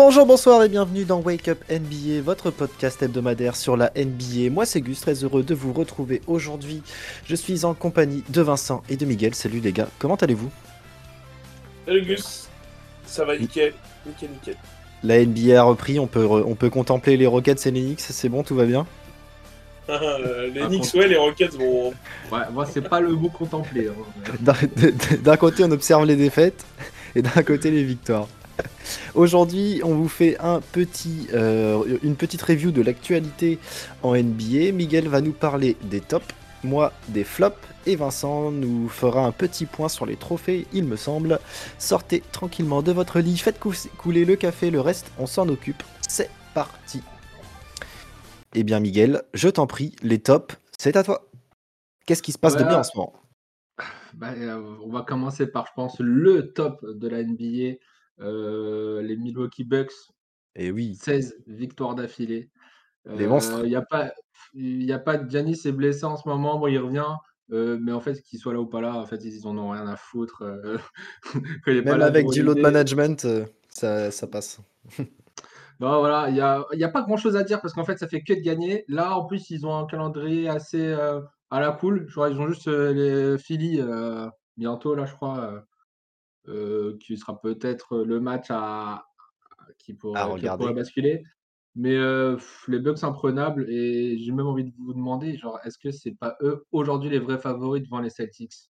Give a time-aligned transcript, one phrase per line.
[0.00, 4.48] Bonjour, bonsoir et bienvenue dans Wake Up NBA, votre podcast hebdomadaire sur la NBA.
[4.48, 6.84] Moi c'est Gus, très heureux de vous retrouver aujourd'hui.
[7.26, 9.34] Je suis en compagnie de Vincent et de Miguel.
[9.34, 10.52] Salut les gars, comment allez-vous?
[11.84, 12.46] Salut Gus,
[13.06, 13.74] ça va nickel,
[14.06, 14.56] nickel, nickel.
[15.02, 18.28] La NBA a repris, on peut, on peut contempler les Rockets et les Knicks, c'est
[18.28, 18.86] bon, tout va bien?
[19.90, 21.94] Euh, les Knicks, ouais, les Rockets vont.
[22.30, 23.88] Ouais, moi, c'est pas le mot contempler.
[23.88, 24.52] hein.
[25.22, 26.62] D'un côté, on observe les défaites
[27.16, 28.28] et d'un côté, les victoires.
[29.14, 33.58] Aujourd'hui, on vous fait euh, une petite review de l'actualité
[34.02, 34.72] en NBA.
[34.72, 36.26] Miguel va nous parler des tops,
[36.64, 40.96] moi des flops, et Vincent nous fera un petit point sur les trophées, il me
[40.96, 41.38] semble.
[41.78, 45.82] Sortez tranquillement de votre lit, faites cou- couler le café, le reste, on s'en occupe.
[46.08, 47.02] C'est parti.
[48.54, 51.26] Eh bien, Miguel, je t'en prie, les tops, c'est à toi.
[52.06, 53.12] Qu'est-ce qui se passe de bien en ce moment?
[54.14, 57.76] Bah, euh, on va commencer par, je pense, le top de la NBA.
[58.20, 59.92] Euh, les Milwaukee Bucks,
[60.54, 62.50] Eh oui, 16 victoires d'affilée.
[63.06, 63.60] Les monstres.
[63.64, 64.12] Il n'y a pas,
[64.54, 66.58] il a pas de Giannis est blessé en ce moment.
[66.58, 67.04] Bon, il revient.
[67.52, 69.70] euh, mais en fait, qu'il soit là ou pas là, en fait, ils en ont
[69.70, 70.42] rien à foutre.
[70.42, 70.78] euh,
[71.64, 74.60] quand il est pas même là avec du load management, euh, ça, ça passe.
[75.80, 78.08] Non, voilà, il n'y a, y a pas grand-chose à dire parce qu'en fait, ça
[78.08, 78.84] fait que de gagner.
[78.88, 81.20] Là, en plus, ils ont un calendrier assez euh,
[81.50, 82.08] à la cool.
[82.16, 82.92] Ils ont juste euh,
[83.34, 85.60] les Philly euh, bientôt, là, je crois, euh, euh,
[87.00, 89.06] qui sera peut-être le match à,
[89.78, 91.24] qui, pourrait basculer.
[91.74, 92.36] Mais euh,
[92.66, 96.36] les Bucks imprenables, et j'ai même envie de vous demander, genre, est-ce que c'est pas
[96.40, 98.70] eux aujourd'hui les vrais favoris devant les Celtics?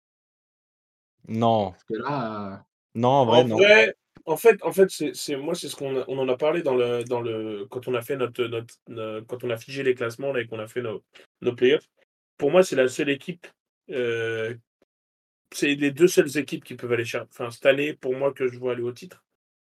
[1.29, 3.57] Non, Parce que là, non, en vrai, en non.
[3.59, 3.95] vrai,
[4.25, 7.05] en fait, en fait, c'est, moi, c'est ce qu'on on en a parlé dans le,
[7.05, 10.33] dans le, quand on a fait notre, notre, no- quand on a figé les classements
[10.33, 11.05] là, et qu'on a fait nos,
[11.43, 11.89] nos playoffs.
[12.39, 13.47] Pour moi, c'est la seule équipe,
[13.91, 14.55] euh,
[15.53, 18.49] c'est les deux seules équipes qui peuvent aller chercher, enfin, cette année, pour moi, que
[18.49, 19.25] je vois aller au titre.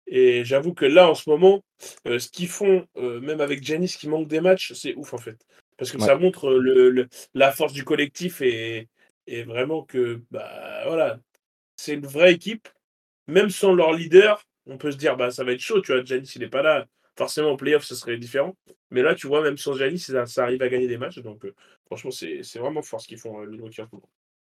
[0.08, 1.64] Et j'avoue que là, en ce moment,
[2.08, 5.18] euh, ce qu'ils font, euh, même avec Giannis qui manque des matchs, c'est ouf en
[5.18, 5.38] fait.
[5.78, 6.06] Parce que Ouais.
[6.06, 8.90] ça montre euh, le, le- la force du collectif et,
[9.28, 11.20] et vraiment que, bah voilà,
[11.78, 12.68] c'est une vraie équipe.
[13.28, 16.04] Même sans leur leader, on peut se dire, bah ça va être chaud, tu vois,
[16.04, 16.88] Giannis il n'est pas là.
[17.18, 18.56] Forcément, en playoff, ce serait différent.
[18.92, 21.20] Mais là, tu vois, même sans Giannis, ça, ça arrive à gagner des matchs.
[21.20, 21.54] Donc, euh,
[21.86, 24.10] franchement, c'est vraiment fort ce qu'ils font, euh, Milwaukee en ce moment.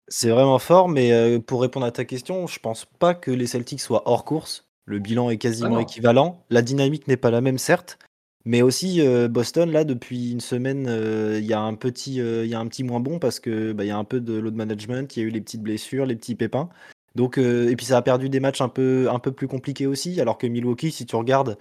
[0.08, 3.48] C'est vraiment fort, mais euh, pour répondre à ta question, je pense pas que les
[3.48, 4.68] Celtics soient hors course.
[4.86, 6.44] Le bilan est quasiment équivalent.
[6.50, 7.98] La dynamique n'est pas la même, certes.
[8.46, 12.44] Mais aussi, euh, Boston, là, depuis une semaine, euh, il y, a un petit, euh,
[12.44, 14.20] il y a un petit moins bon parce que bah, il y a un peu
[14.20, 16.70] de load management, il y a eu les petites blessures, les petits pépins.
[17.16, 20.20] Donc, et puis ça a perdu des matchs un peu, un peu plus compliqués aussi.
[20.20, 21.58] Alors que Milwaukee, si tu regardes,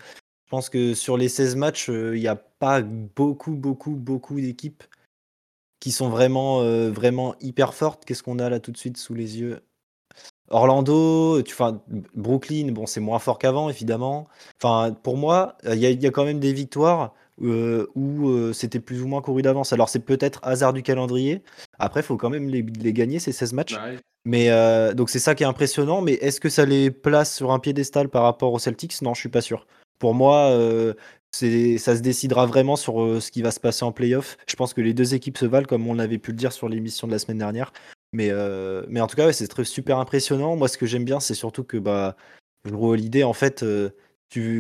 [0.47, 4.83] je pense que sur les 16 matchs, il n'y a pas beaucoup, beaucoup, beaucoup d'équipes
[5.83, 8.05] qui sont vraiment, euh, vraiment hyper fortes.
[8.05, 9.63] Qu'est-ce qu'on a là tout de suite sous les yeux?
[10.49, 11.81] Orlando, tu, enfin,
[12.15, 14.29] Brooklyn, bon, c'est moins fort qu'avant, évidemment.
[14.63, 18.29] Enfin, pour moi, il y, a- il y a quand même des victoires euh, où
[18.29, 19.73] euh, c'était plus ou moins couru d'avance.
[19.73, 21.43] Alors, c'est peut-être hasard du calendrier.
[21.81, 23.75] Après, il faut quand même les, les gagner, ces 16 matchs.
[23.75, 23.99] bah, ouais.
[24.25, 26.01] Mais euh, donc, c'est ça qui est impressionnant.
[26.01, 29.03] Mais est-ce que ça les place sur un piédestal par rapport aux Celtics?
[29.03, 29.67] Non, je suis pas sûr.
[29.99, 30.95] Pour moi, euh,
[31.35, 34.37] ça se décidera vraiment sur euh, ce qui va se passer en playoff.
[34.47, 36.69] Je pense que les deux équipes se valent, comme on avait pu le dire sur
[36.69, 37.73] l'émission de la semaine dernière.
[38.13, 40.57] Mais, euh, mais en tout cas, ouais, c'est très- super impressionnant.
[40.57, 42.17] Moi, ce que j'aime bien, c'est surtout que bah,
[42.69, 43.91] Drew Holiday, en fait, euh,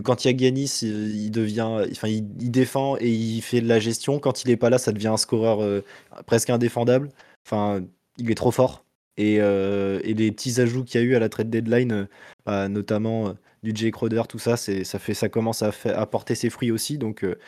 [0.04, 3.78] quand il y a Giannis, il, devient, enfin, il, défend et il fait de la
[3.78, 4.18] gestion.
[4.18, 5.82] Quand il est pas là, ça devient un scoreur
[6.26, 7.10] presque indéfendable.
[7.46, 7.82] Enfin,
[8.18, 8.84] il est trop fort.
[9.16, 12.06] Et, et les petits ajouts qu'il y a eu à la trade deadline,
[12.44, 16.06] bah, notamment du Jay Crowder, tout ça, c'est, ça fait, ça commence à, fa- à
[16.06, 16.98] porter ses fruits aussi.
[16.98, 17.38] Donc euh,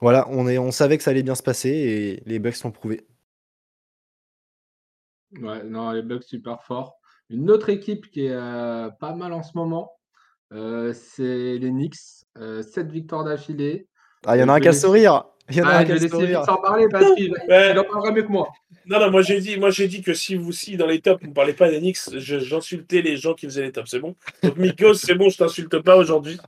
[0.00, 2.72] voilà, on, est, on savait que ça allait bien se passer et les Bucks l'ont
[2.72, 3.06] prouvé.
[5.40, 6.96] Ouais, non, les Bucks super forts.
[7.28, 9.92] Une autre équipe qui est euh, pas mal en ce moment,
[10.52, 11.96] euh, c'est les Knicks.
[12.38, 13.88] Euh, 7 victoires d'affilée.
[14.26, 15.24] Ah, il y en a un qui a sourire.
[15.50, 16.38] Il y en a Ah, un je qui a sourire.
[16.40, 17.76] Victor parler parce qu'il Ouais.
[17.78, 18.48] en parlera mieux que moi.
[18.86, 21.22] Non, non, moi j'ai dit, moi j'ai dit que si vous, si dans les tops,
[21.22, 21.70] vous ne parlez pas
[22.18, 24.16] je- j'insultais les gens qui faisaient les tops, c'est bon?
[24.42, 26.38] Donc Mikos, c'est bon, je t'insulte pas aujourd'hui.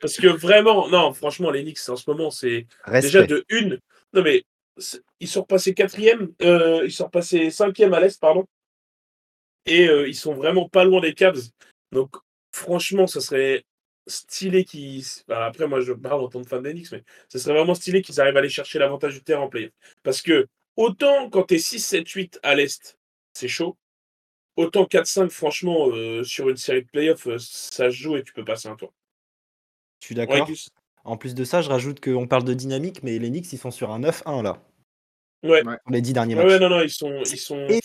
[0.00, 2.66] Parce que vraiment, non, franchement, les Knicks en ce moment, c'est
[3.02, 3.78] déjà de une.
[4.14, 4.44] Non, mais
[5.18, 8.44] ils sont repassés quatrième, euh, ils sont repassés cinquième à l'Est, pardon.
[9.66, 11.42] Et euh, ils sont vraiment pas loin des Cavs.
[11.92, 12.10] Donc,
[12.52, 13.64] franchement, ça serait
[14.06, 15.04] stylé qu'ils.
[15.28, 17.74] enfin, après, moi, je parle en tant que fan des Knicks, mais ça serait vraiment
[17.74, 19.72] stylé qu'ils arrivent à aller chercher l'avantage du terrain en play.
[20.02, 22.98] Parce que, autant quand t'es 6, 7, 8 à l'Est,
[23.34, 23.76] c'est chaud.
[24.56, 28.32] Autant 4-5, franchement, euh, sur une série de playoffs, euh, ça se joue et tu
[28.32, 28.92] peux passer un tour.
[30.00, 30.48] Je suis d'accord.
[31.04, 33.70] En plus de ça, je rajoute qu'on parle de dynamique, mais les Knicks, ils sont
[33.70, 34.62] sur un 9-1 là,
[35.42, 35.62] Ouais.
[35.88, 36.52] Les 10 derniers Ouais, matchs.
[36.52, 37.22] ouais, non, non, ils sont.
[37.24, 37.66] Ils sont...
[37.68, 37.80] Et-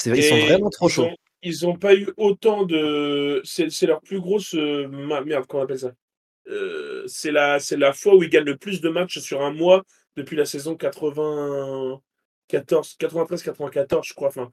[0.00, 1.10] C'est vrai, ils sont vraiment trop chauds.
[1.44, 3.42] Ils ont pas eu autant de.
[3.44, 4.54] C'est leur plus grosse.
[4.54, 5.92] euh, Merde, comment on appelle ça?
[6.48, 9.82] Euh, c'est la, la fois où il gagne le plus de matchs sur un mois
[10.16, 14.28] depuis la saison 94, 93-94, je crois.
[14.28, 14.50] Enfin,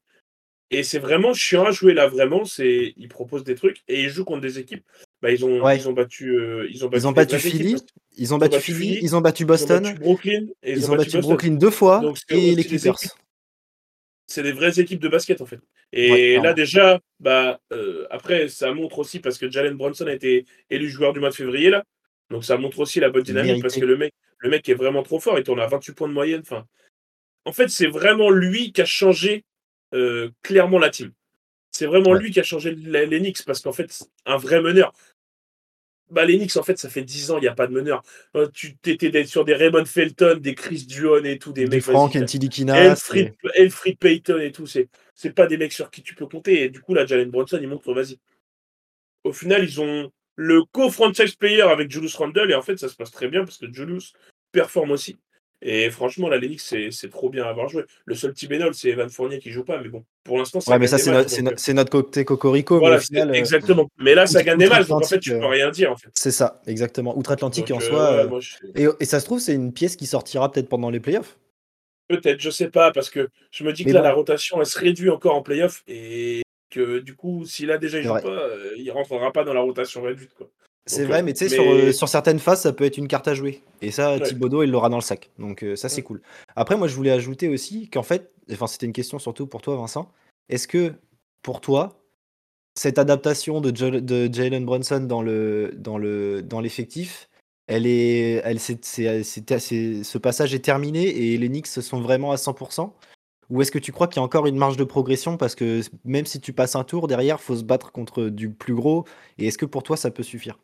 [0.69, 2.45] et c'est vraiment chiant à jouer là, vraiment.
[2.45, 4.83] C'est, ils proposent des trucs et ils jouent contre des équipes.
[5.21, 5.77] Bah, ils ont, Ouais.
[5.77, 7.75] ils ont battu, euh, ils ont battu, Ils ont battu équipes, Philly,
[8.17, 10.95] ils ont battu Philly, Philly, ils ont battu ont Boston, battu Brooklyn et ils ont
[10.95, 11.21] battu Boston.
[11.21, 12.95] Brooklyn deux fois Donc, et les Clippers.
[14.27, 15.59] c'est des vraies équipes de basket en fait.
[15.93, 20.13] Et Ouais, là déjà, bah euh, après ça montre aussi parce que Jalen Brunson a
[20.13, 21.83] été élu joueur du mois de février là,
[22.29, 25.03] donc ça montre aussi la bonne dynamique parce que le mec, le mec est vraiment
[25.03, 25.37] trop fort.
[25.37, 26.41] Il tourne à 28 points de moyenne.
[26.41, 26.65] Enfin,
[27.45, 29.43] en fait c'est vraiment lui qui a changé
[29.93, 31.11] euh, clairement la team.
[31.71, 32.19] C'est vraiment Ouais.
[32.19, 34.93] lui qui a changé Knicks parce qu'en fait un vrai meneur.
[36.11, 38.03] Bah, les Knicks, en fait, ça fait 10 ans, il n'y a pas de meneur.
[38.35, 41.83] Euh, tu étais sur des Raymond Felton, des Chris Duhon et tout, des Du mecs.
[41.83, 42.77] Frank, vas-y, Anthony Kinas.
[42.77, 46.63] Elfrid, Elfrid Payton et tout, c'est, c'est pas des mecs sur qui tu peux compter.
[46.63, 48.19] Et du coup, là, Jalen Brunson, il montre, vas-y.
[49.23, 52.95] Au final, ils ont le co-franchise player avec Julius Randle, et en fait, ça se
[52.95, 54.13] passe très bien parce que Julius
[54.51, 55.17] performe aussi.
[55.63, 57.83] Et franchement, la Lennox, c'est, trop bien à avoir joué.
[58.05, 60.71] Le seul petit bénol, c'est Evan Fournier qui joue pas, mais bon, pour l'instant, ça
[60.71, 61.03] Ouais, mais ça, des
[61.57, 63.89] c'est notre, côté cocorico, voilà, mais au c'est- final, euh, exactement.
[63.99, 65.97] Mais là, ça gagne des matchs, donc en fait, tu peux euh, rien dire, en
[65.97, 66.09] fait.
[66.15, 67.15] c'est ça, exactement.
[67.17, 68.11] Outre-Atlantique, en euh, soi.
[68.11, 68.39] euh,
[68.75, 71.37] et, et ça se trouve, c'est une pièce qui sortira peut-être pendant les playoffs.
[72.07, 74.07] Peut-être, je sais pas, parce que je me dis que Mais là, bon.
[74.07, 76.41] la rotation, elle se réduit encore en playoff et
[76.71, 79.61] que du coup, s'il a déjà il joue pas, euh, il rentrera pas dans la
[79.61, 80.33] rotation réduite.
[80.33, 80.49] Quoi.
[80.87, 83.07] C'est vrai, mais tu sais, mais- sur, euh, sur certaines phases, ça peut être une
[83.07, 83.61] carte à jouer.
[83.81, 84.21] Et ça, Ouais.
[84.21, 85.29] Thibodeau, il l'aura dans le sac.
[85.39, 86.03] Donc euh, ça, c'est Ouais.
[86.03, 86.21] cool.
[86.55, 89.75] Après, moi, je voulais ajouter aussi qu'en fait, enfin, c'était une question surtout pour toi,
[89.75, 90.11] Vincent.
[90.49, 90.93] Est-ce que,
[91.43, 91.97] pour toi,
[92.75, 97.29] cette adaptation de, Jo- de Jalen Brunson dans le dans le dans l'effectif,
[97.67, 102.93] elle est, elle, ce passage est terminé et les Knicks sont vraiment à 100%
[103.49, 105.37] Ou est-ce que tu crois qu'il y a encore une marge de progression?
[105.37, 108.73] Parce que même si tu passes un tour derrière, faut se battre contre du plus
[108.73, 109.05] gros
[109.37, 110.57] Et est-ce que pour toi, ça peut suffire?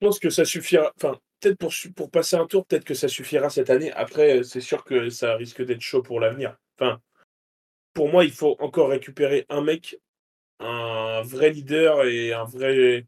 [0.00, 0.92] Pense que ça suffira.
[0.96, 1.58] Enfin, peut-être
[1.94, 3.92] pour, passer un tour, peut-être que ça suffira cette année.
[3.92, 6.56] Après, euh, c'est sûr que ça risque d'être chaud pour l'avenir.
[6.78, 7.00] Enfin,
[7.94, 9.98] pour moi, il faut encore récupérer un mec,
[10.58, 13.06] un vrai leader et un vrai,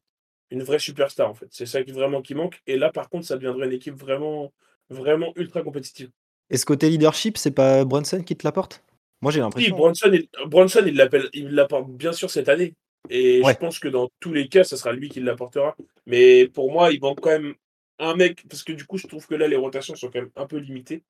[0.50, 1.48] une vraie superstar, en fait.
[1.50, 2.60] C'est ça qui vraiment qui manque.
[2.66, 4.52] Et là, par contre, ça deviendrait une équipe vraiment,
[4.90, 6.10] vraiment ultra compétitive.
[6.50, 8.84] Et ce côté leadership, c'est pas Brunson qui te l'apporte?
[9.22, 9.76] Moi, j'ai Oui, l'impression.
[9.76, 12.74] Bronson, il, Bronson, il l'appelle, il l'apporte bien sûr cette année.
[13.10, 13.52] Et Ouais.
[13.52, 15.76] je pense que dans tous les cas, ça sera lui qui l'apportera.
[16.06, 17.54] Mais pour moi, il manque quand même
[17.98, 20.30] un mec, parce que du coup, je trouve que là, les rotations sont quand même
[20.36, 21.02] un peu limitées.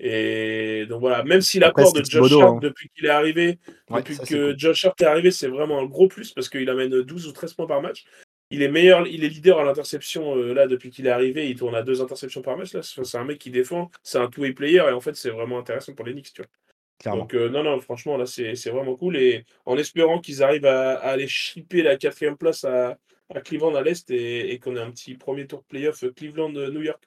[0.00, 2.58] Et donc voilà, même si l'apport de Josh Hart hein.
[2.62, 3.58] depuis qu'il est arrivé,
[3.90, 4.58] Ouais, depuis ça, que cool.
[4.58, 7.54] Josh Hart est arrivé, c'est vraiment un gros plus parce qu'il amène 12 ou 13
[7.54, 8.04] points par match.
[8.50, 11.50] Il est meilleur, il est leader à l'interception euh, là depuis qu'il est arrivé.
[11.50, 12.72] Il tourne à deux interceptions par match.
[12.74, 15.30] Là, c'est c'est un mec qui défend, c'est un two-way player et en fait, c'est
[15.30, 16.32] vraiment intéressant pour les Knicks.
[16.32, 16.50] Tu vois.
[16.98, 17.22] Clairement.
[17.22, 19.16] Donc, euh, non, non, franchement, là, c'est vraiment cool.
[19.16, 22.98] Et en espérant qu'ils arrivent à, à aller shipper la quatrième place à,
[23.32, 26.82] à Cleveland à l'Est et, et qu'on ait un petit premier tour de playoff Cleveland-New
[26.82, 27.02] York.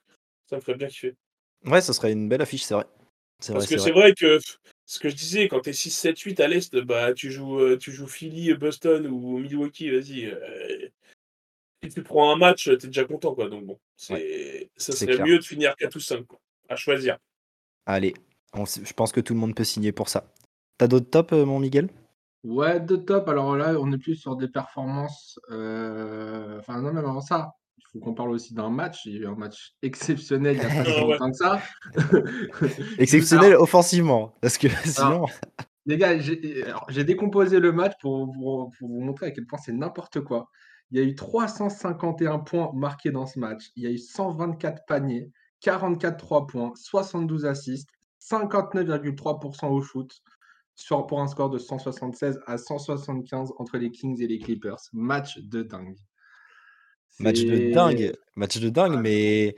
[0.48, 1.14] Ça me ferait bien kiffer.
[1.64, 2.86] Ouais, ça serait une belle affiche, c'est vrai.
[3.52, 4.00] Parce que c'est vrai.
[4.00, 4.38] vrai que
[4.84, 7.76] ce que je disais, quand t'es 6, 7, 8 à l'Est, bah, tu joues, euh,
[7.76, 10.26] tu joues Philly, Boston ou Milwaukee, vas-y.
[10.26, 10.88] euh,
[11.82, 13.48] si tu prends un match, t'es déjà content, quoi.
[13.48, 17.18] Donc bon, c'est ça serait mieux de finir 4 ou 5, quoi, à choisir.
[17.86, 18.14] Allez,
[18.54, 20.24] on je pense que tout le monde peut signer pour ça.
[20.78, 21.90] T'as d'autres tops, euh, mon Miguel?
[22.44, 23.28] Ouais, de top.
[23.28, 25.38] Alors là, on est plus sur des performances.
[25.50, 29.06] euh, Enfin, non, même avant ça, il faut qu'on parle aussi d'un match.
[29.06, 31.62] Il y a eu un match exceptionnel il n'y a pas si longtemps que ça.
[32.98, 34.34] Exceptionnel Alors, offensivement.
[34.40, 35.26] Parce que sinon.
[35.86, 39.72] les gars, j'ai décomposé le match pour, pour- pour vous montrer à quel point c'est
[39.72, 40.48] n'importe quoi.
[40.90, 43.70] Il y a eu 351 points marqués dans ce match.
[43.76, 45.30] Il y a eu 124 paniers,
[45.60, 47.88] 44 3 points, 72 assists,
[48.30, 50.22] 59,3% au shoot
[50.74, 54.78] sur, pour un score de 176 à 175 entre les Kings et les Clippers.
[54.92, 55.96] Match de dingue.
[57.18, 58.14] Match de dingue.
[58.36, 59.56] Match de dingue, Ah, mais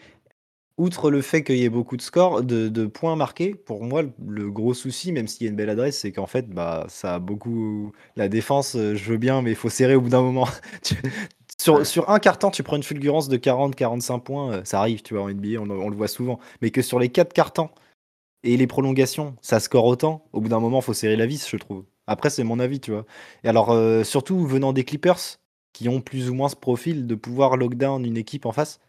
[0.77, 4.03] outre le fait qu'il y ait beaucoup de scores, de, de points marqués, pour moi,
[4.27, 7.15] le gros souci, même s'il y a une belle adresse, c'est qu'en fait, bah, ça
[7.15, 7.93] a beaucoup.
[8.17, 10.49] La défense, euh, je veux bien, mais il faut serrer au bout d'un moment.
[11.59, 15.23] Sur un carton, tu prends une fulgurance de 40-45 points, euh, ça arrive, tu vois,
[15.23, 16.41] en NBA, on, on le voit souvent.
[16.61, 17.71] Mais que sur les quatre cartons
[18.45, 21.49] et les prolongations, ça score autant, au bout d'un moment, il faut serrer la vis,
[21.49, 21.85] je trouve.
[22.07, 23.07] Après, c'est mon avis, tu vois.
[23.45, 25.19] Et alors, euh, surtout venant des Clippers,
[25.73, 28.81] qui ont plus ou moins ce profil de pouvoir lockdown une équipe en face.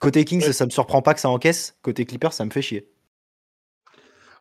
[0.00, 0.52] Côté Kings, Ouais.
[0.52, 1.78] ça me surprend pas que ça encaisse.
[1.82, 2.88] Côté Clippers, ça me fait chier.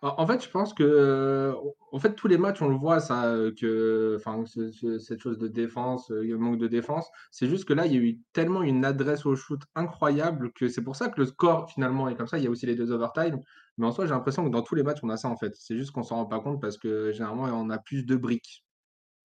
[0.03, 1.53] En fait, je pense que, euh,
[1.91, 5.37] en fait, tous les matchs, on le voit, ça, que, enfin, ce- ce- cette chose
[5.37, 7.07] de défense, euh, le manque de défense.
[7.29, 10.69] C'est juste que là, il y a eu tellement une adresse au shoot incroyable que
[10.69, 12.39] c'est pour ça que le score, finalement, est comme ça.
[12.39, 13.39] Il y a aussi les deux overtime.
[13.81, 15.55] Mais en soi, j'ai l'impression que dans tous les matchs, on a ça, en fait.
[15.55, 18.63] C'est juste qu'on s'en rend pas compte parce que généralement, on a plus de briques.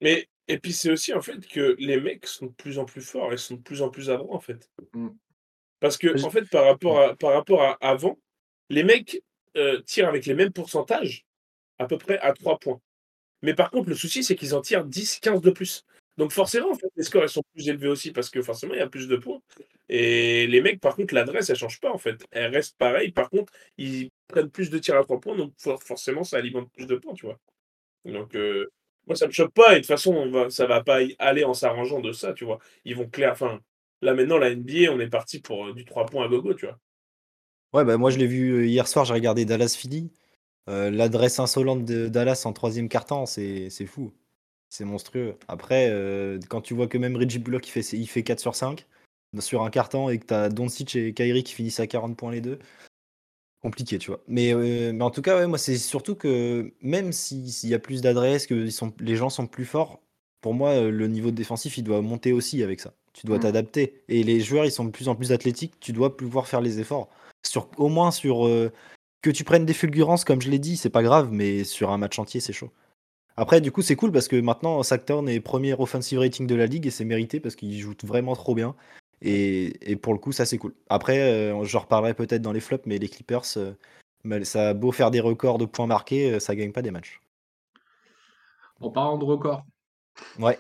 [0.00, 3.02] Mais et puis c'est aussi en fait que les mecs sont de plus en plus
[3.02, 4.70] forts et sont de plus en plus adroits en fait.
[4.94, 5.08] Mmh.
[5.80, 7.04] Parce que Je en fait par rapport ouais.
[7.04, 8.18] à par rapport à avant,
[8.70, 9.22] les mecs,
[9.56, 11.26] heu, tirent avec les mêmes pourcentages,
[11.78, 12.80] à peu près à 3 points.
[13.42, 15.84] Mais par contre le souci c'est qu'ils en tirent 10-15 de plus.
[16.16, 18.78] Donc forcément en fait les scores ils sont plus élevés aussi parce que forcément il
[18.78, 19.40] y a plus de points
[19.88, 22.24] et les mecs par contre l'adresse elle change pas en fait.
[22.30, 25.82] Elle reste pareille, par contre ils prennent plus de tirs à 3 points donc for
[25.82, 27.38] forcément ça alimente plus de points, tu vois?
[28.06, 28.70] Donc heu,
[29.06, 31.44] moi ça me choque pas et de toute façon on va ça va pas aller
[31.44, 32.58] en s'arrangeant de ça, tu vois?
[32.86, 33.60] Ils vont clair enfin,
[34.02, 36.66] là maintenant la NBA on est parti pour, heu, du 3 points à gogo, tu
[36.66, 36.78] vois?
[37.72, 40.10] Ouais, bah, moi je l'ai vu, heu, hier soir, j'ai regardé Dallas Philly.
[40.68, 44.12] L'adresse insolente de Dallas en 3e quart-temps, c'est fou.
[44.70, 45.36] C'est monstrueux.
[45.48, 45.92] Après,
[46.50, 48.86] quand tu vois que même Reggie Bullock il fait il fait 4 sur 5
[49.40, 52.32] sur un quart-temps et que tu as Doncic et Kyrie qui finissent à 40 points
[52.32, 52.58] les 2
[53.66, 54.20] compliqué, tu vois?
[54.28, 54.54] Mais
[54.92, 58.00] mais en tout cas, ouais, moi c'est surtout que même si s'il y a plus
[58.02, 60.00] d'adresse, que ils sont les gens sont plus forts,
[60.40, 62.94] pour moi, heu, le niveau défensif, il doit monter aussi avec ça.
[63.12, 63.40] Tu dois Mmh.
[63.40, 66.60] t'adapter et les joueurs, ils sont de plus en plus athlétiques, tu dois pouvoir faire
[66.60, 67.08] les efforts.
[67.46, 68.72] Sur au moins sur, heu,
[69.22, 71.98] que tu prennes des fulgurances comme je l'ai dit, c'est pas grave, mais sur un
[71.98, 72.70] match entier, c'est chaud.
[73.36, 76.66] Après du coup, c'est cool parce que maintenant Sacktown est 1er offensive rating de la
[76.66, 78.74] ligue et c'est mérité parce qu'il joue vraiment trop bien
[79.22, 80.74] et et pour le coup, ça c'est cool.
[80.88, 83.44] Après, heu, j'en reparlerai peut-être dans les flops, mais les Clippers,
[84.24, 86.90] mal ça a beau faire des records de points marqués, heu, ça gagne pas des
[86.90, 87.20] matchs.
[88.80, 89.64] En parlant de records
[90.38, 90.58] Ouais.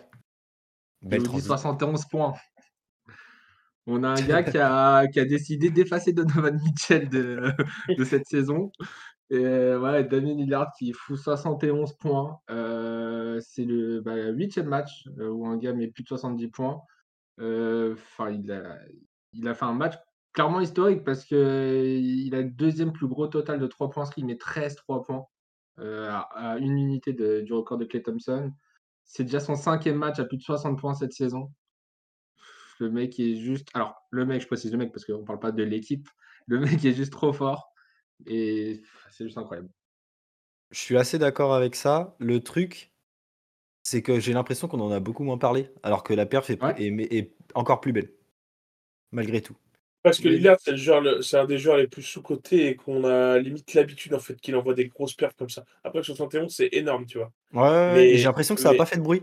[1.02, 2.34] je Belle vous dis transi 71 points.
[3.86, 7.52] On a un gars qui a qui a décidé d'effacer Donovan Mitchell de
[7.96, 8.70] de cette saison
[9.30, 12.38] et ouais, Damien Lillard qui fout 71 points.
[12.48, 16.80] C'est le, bah, 8e match, où un gars met plus de 70 points.
[17.38, 19.94] Heu, enfin il a fait un match
[20.32, 24.26] clairement historique parce qu'il a le 2e plus gros total de 3 points inscrits, il
[24.26, 25.26] met 13 3 points,
[25.80, 28.52] heu, à 1 unité du record de Klay Thompson.
[29.04, 31.52] C'est déjà son 5e match à plus de 60 points cette saison.
[32.78, 35.52] Le mec est juste alors le mec, je précise le mec parce qu'on parle pas
[35.52, 36.08] de l'équipe.
[36.48, 37.72] Le mec est juste trop fort
[38.26, 39.68] et c'est juste incroyable.
[40.70, 42.16] Je suis assez d'accord avec ça.
[42.18, 42.92] Le truc,
[43.86, 46.56] c'est que j'ai l'impression qu'on en a beaucoup moins parlé, alors que la perf est
[46.56, 46.86] plus Ouais.
[46.86, 48.10] est mais est encore plus belle.
[49.12, 49.56] Malgré tout.
[50.02, 53.74] Parce que Mais Lillard, c'est un des joueurs les plus sous-cotés et qu'on a limite
[53.74, 55.64] l'habitude en fait qu'il envoie des grosses perfs comme ça.
[55.84, 57.32] Après 71 c'est énorme, tu vois?
[57.52, 59.22] Ouais, et j'ai Mais l'impression que ça a mais pas fait de bruit.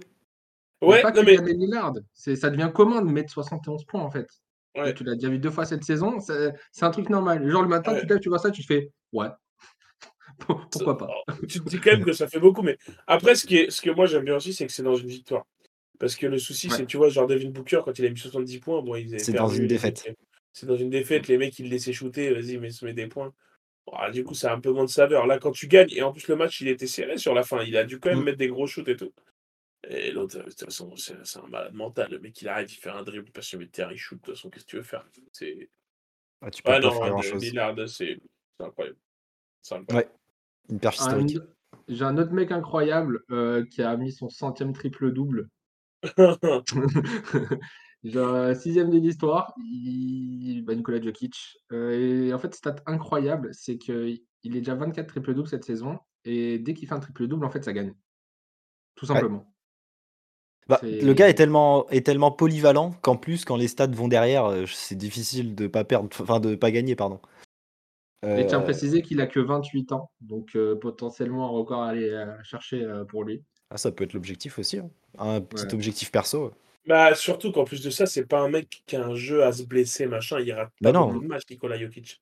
[0.87, 4.01] mais Ouais, pas non mais Damien Lillard, c'est ça devient commun de mettre 71 points
[4.03, 4.27] en fait.
[4.75, 4.93] Ouais.
[4.93, 7.47] tu l'as déjà vu 2 fois cette saison, c'est un truc normal.
[7.49, 8.19] Genre le matin, tu Ouais.
[8.19, 9.27] tu vois ça, tu te fais: «Ouais,
[10.71, 13.45] pourquoi pas?» oh, tu te dis quand même que ça fait beaucoup, mais après ce
[13.45, 15.45] qui est ce que moi j'aime bien aussi, c'est que c'est dans une victoire.
[15.99, 16.77] Parce que le souci, Ouais.
[16.77, 19.47] c'est tu vois, genre Devin Booker quand il a mis 70 points, bon C'est dans
[19.47, 20.03] une défaite.
[20.51, 23.07] c'est dans une défaite, les mecs ils le laissaient shooter, vas-y mets s mets des
[23.07, 23.33] points.
[23.87, 25.27] Ouah, du coup, ça a un peu moins de saveur.
[25.27, 27.63] Là, quand tu gagnes et en plus le match il était serré sur la fin,
[27.63, 28.23] il a dû quand même Mmh.
[28.23, 29.13] mettre des gros shoots et tout
[29.89, 32.11] et l'autre, de toute façon, c'est un malade mental.
[32.11, 34.17] Le mec il arrive, il fait un dribble, il passe sur le terrain, il shoot,
[34.19, 35.05] de toute façon qu'est-ce que tu veux faire?
[35.33, 35.69] C'est
[36.41, 37.43] Ouais, tu peux pas non, faire grand-chose.
[37.87, 38.17] C'est
[38.59, 38.97] incroyable.
[39.61, 40.09] C'est incroyable.
[40.09, 40.13] Ouais,
[40.69, 41.39] une perf Un historique.
[41.87, 45.49] j'ai un autre mec incroyable, heu, qui a mis son 100e triple double.
[48.03, 51.93] Genre, heu, 6e de l'histoire, il bah, Nikola Jokic, heu
[52.29, 56.59] et en fait, stat incroyable, c'est qu'il est déjà 24 triple double cette saison et
[56.59, 57.95] dès qu'il fait un triple double, en fait, ça gagne.
[58.95, 59.25] Tout Ouais.
[59.25, 59.53] simplement.
[60.69, 64.45] Bah, le gars est tellement est tellement polyvalent qu'en plus quand les stats vont derrière,
[64.49, 67.19] heu, c'est difficile de pas perdre, enfin de pas gagner, pardon.
[68.35, 71.83] Et tiens à Heu, préciser qu'il a que 28 ans, donc heu, potentiellement un record
[71.83, 73.43] à aller, heu, chercher, pour lui.
[73.69, 74.89] ah ça peut être l'objectif aussi, hein.
[75.17, 75.63] Un Ouais.
[75.65, 76.53] petit objectif perso.
[76.85, 79.53] Bah, surtout qu'en plus de ça, c'est pas un mec qui a un jeu à
[79.53, 81.21] se blesser, machin, il rate Bah pas beaucoup non.
[81.21, 82.21] De matchs, Nikola Jokic.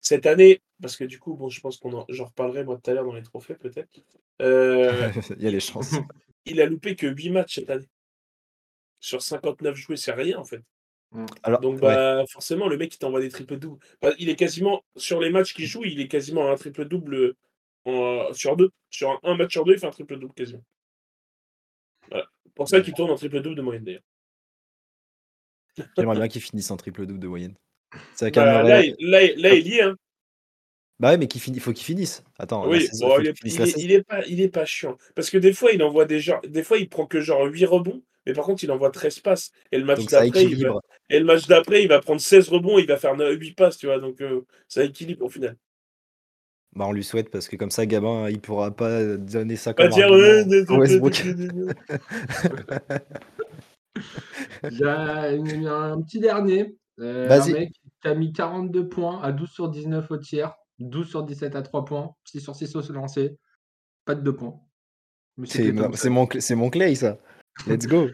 [0.00, 2.90] Cette année, parce que du coup, bon, je pense qu'on en j'en reparlerai moi tout
[2.90, 3.90] à l'heure dans les trophées peut-être,
[5.38, 6.00] Il y a il des chances.
[6.46, 7.88] il a loupé que 8 matchs cette année.
[9.00, 10.62] Sur 59 joués, c'est rien en fait.
[11.42, 11.80] Alors Donc ouais.
[11.80, 13.78] bah, forcément le mec il t'envoie des triples doubles.
[14.00, 16.84] Bah, il est quasiment sur les matchs qu'il joue, il est quasiment à un triple
[16.86, 17.34] double,
[17.84, 18.70] en sur 2.
[18.90, 20.64] Sur un un match sur 2, il fait un triple double quasiment.
[22.08, 22.26] Voilà.
[22.54, 24.02] Pour ça qu'il tourne en triple double de moyenne d'ailleurs.
[25.96, 27.54] J'aimerais bien qu'il finisse en triple double de moyenne.
[28.14, 29.96] Ça Bah, là il là il là ça il y est, hein.
[30.98, 32.22] bah ouais, mais qu'il finit faut qu'il finisse.
[32.38, 34.64] Attends, la Oui, saison bon, faut il il est il est pas il est pas
[34.64, 34.96] chiant.
[35.14, 37.64] Parce que des fois, il envoie des genres des fois, il prend que genre 8
[37.66, 41.18] rebonds, mais par contre, il envoie 13 passes et le match d'après, il va et
[41.18, 43.98] le match il va prendre 16 rebonds, il va faire ne 8 passes, tu vois?
[43.98, 45.56] Donc heu, ça équilibre au final.
[46.74, 49.74] Bah, on lui souhaite parce que comme ça Gabin, il pourra pas, donner ça Va
[49.74, 51.22] comme dire: «Ouais, argument à Westbrook.
[54.70, 57.52] J'ai un petit dernier, un Vas-y.
[57.52, 61.56] mec qui a mis 42 points à 12 sur 19 au tiers, 12 sur 17
[61.56, 63.36] à 3 points, 6 sur 6 au lancer,
[64.06, 64.58] pas de 2 points.
[65.44, 67.18] C'est mon, mon Clay, ça.
[67.66, 68.08] Let's go.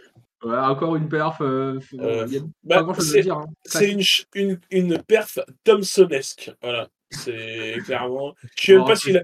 [0.45, 1.41] Ouais, encore une perf.
[1.41, 2.27] euh, Euh,
[2.63, 3.45] bah, c'est- hein.
[3.81, 4.03] Une,
[4.35, 6.53] une, une perf Thompsonesque.
[6.63, 6.89] Voilà.
[7.11, 8.35] C'est clairement.
[8.57, 9.23] Je sais même Oh, pas s'il a.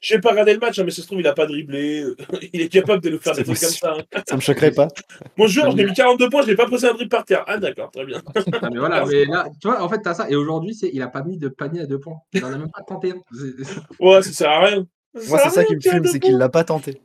[0.00, 2.04] sais pas regarder le match, hein, mais ça se trouve, il a pas dribblé.
[2.52, 3.94] Il est capable de nous faire des trucs comme ça.
[3.98, 4.20] hein.
[4.26, 4.88] Ça me choquerait pas.
[5.36, 7.44] Bonjour, j'ai mis 42 points, je n'ai pas posé un dribble par terre.
[7.46, 8.22] Ah, d'accord, très bien.
[8.34, 10.30] Ah, mais voilà, mais là, tu vois, en fait, t'as ça.
[10.30, 12.16] Et aujourd'hui, c'est, il a pas mis de panier à deux points.
[12.32, 13.20] Il en a même pas tenté un.
[13.32, 14.86] C'est- Ouais, ça sert à rien.
[15.28, 17.00] Moi, c'est ça qui me fume, c'est qu'il l'a pas tenté.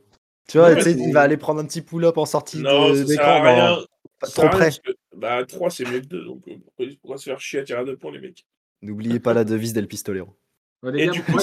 [0.50, 3.42] Tu vois, Ouais, il va aller prendre un petit pull-up en sortie Non, de- d'écran.
[3.42, 3.78] rien.
[4.18, 4.70] pas trop rien près.
[4.70, 6.24] que- Bah, 3, c'est mieux que 2.
[6.24, 8.44] Donc, euh, pourquoi, pourquoi se faire chier à tirer à deux points, les mecs?
[8.82, 10.36] N'oubliez pas la devise d'El Pistolero.
[10.82, 11.38] Ouais, Et gars, du coup,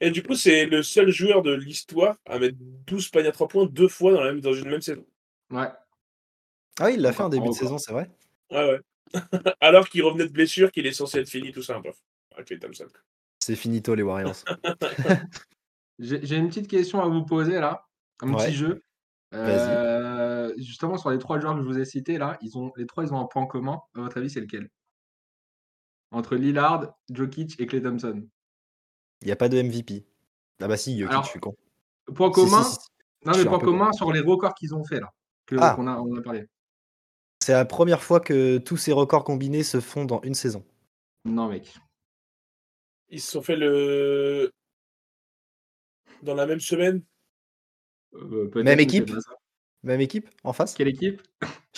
[0.00, 2.56] Et du coup, c'est le seul joueur de l'histoire à mettre
[2.86, 5.04] 12 paniers à 3 points deux fois dans, la même, dans une même saison.
[5.50, 5.68] ouais.
[6.78, 8.08] Ah oui, il l'a fait en début de saison, c'est vrai.
[8.50, 8.80] Ouais, ouais.
[9.60, 11.90] Alors qu'il revenait de blessure, qu'il est censé être fini, tout ça, un peu.
[12.34, 12.86] Avec les Thompson.
[13.40, 14.36] C'est finito, les Warriors.
[15.98, 17.86] J'ai une petite question à vous poser là,
[18.22, 18.46] un Ouais.
[18.46, 18.82] petit jeu.
[19.32, 19.70] Vas-y.
[19.76, 22.86] Euh, justement, sur les trois joueurs que je vous ai cités là, ils ont, les
[22.86, 23.80] trois ils ont un point commun.
[23.94, 24.68] À votre avis, c'est lequel?
[26.10, 28.26] Entre Lillard, Jokic et Clay Thompson.
[29.22, 30.04] Il n'y a pas de MVP.
[30.60, 31.54] Ah bah si, Jokic, Alors, je suis con.
[32.14, 32.62] Point Si, si, commun?
[32.64, 32.78] si, si.
[32.80, 32.84] Non,
[33.24, 35.12] je mais suis un point peu commun sur les records qu'ils ont fait là,
[35.46, 35.74] que- Ah.
[35.76, 36.46] qu'on a, on a parlé.
[37.42, 40.64] C'est la première fois que tous ces records combinés se font dans une saison.
[41.24, 41.72] Non, mec.
[43.10, 44.50] Ils se sont fait le.
[46.22, 47.02] Dans la même semaine?
[48.14, 49.10] Euh, Même équipe.
[49.82, 51.22] Même équipe en face Quelle équipe?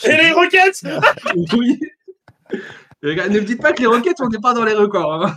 [0.05, 0.83] Et les Rockets
[1.53, 1.79] Oui.
[3.03, 5.13] Ne me dites pas que les Rockets, on n'est pas dans les records.
[5.13, 5.37] Hein.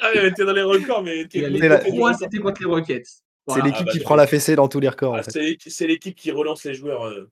[0.00, 1.26] Ah, était dans les records, mais.
[1.26, 3.06] t'es- la- trois, c'était contre les Rockets.
[3.48, 5.14] C'est l'équipe Ah bah, qui je- prend la fessée dans tous les records.
[5.16, 5.30] Ah, en fait.
[5.30, 7.04] c'est l'équ- c'est l'équipe qui relance les joueurs.
[7.06, 7.30] euh.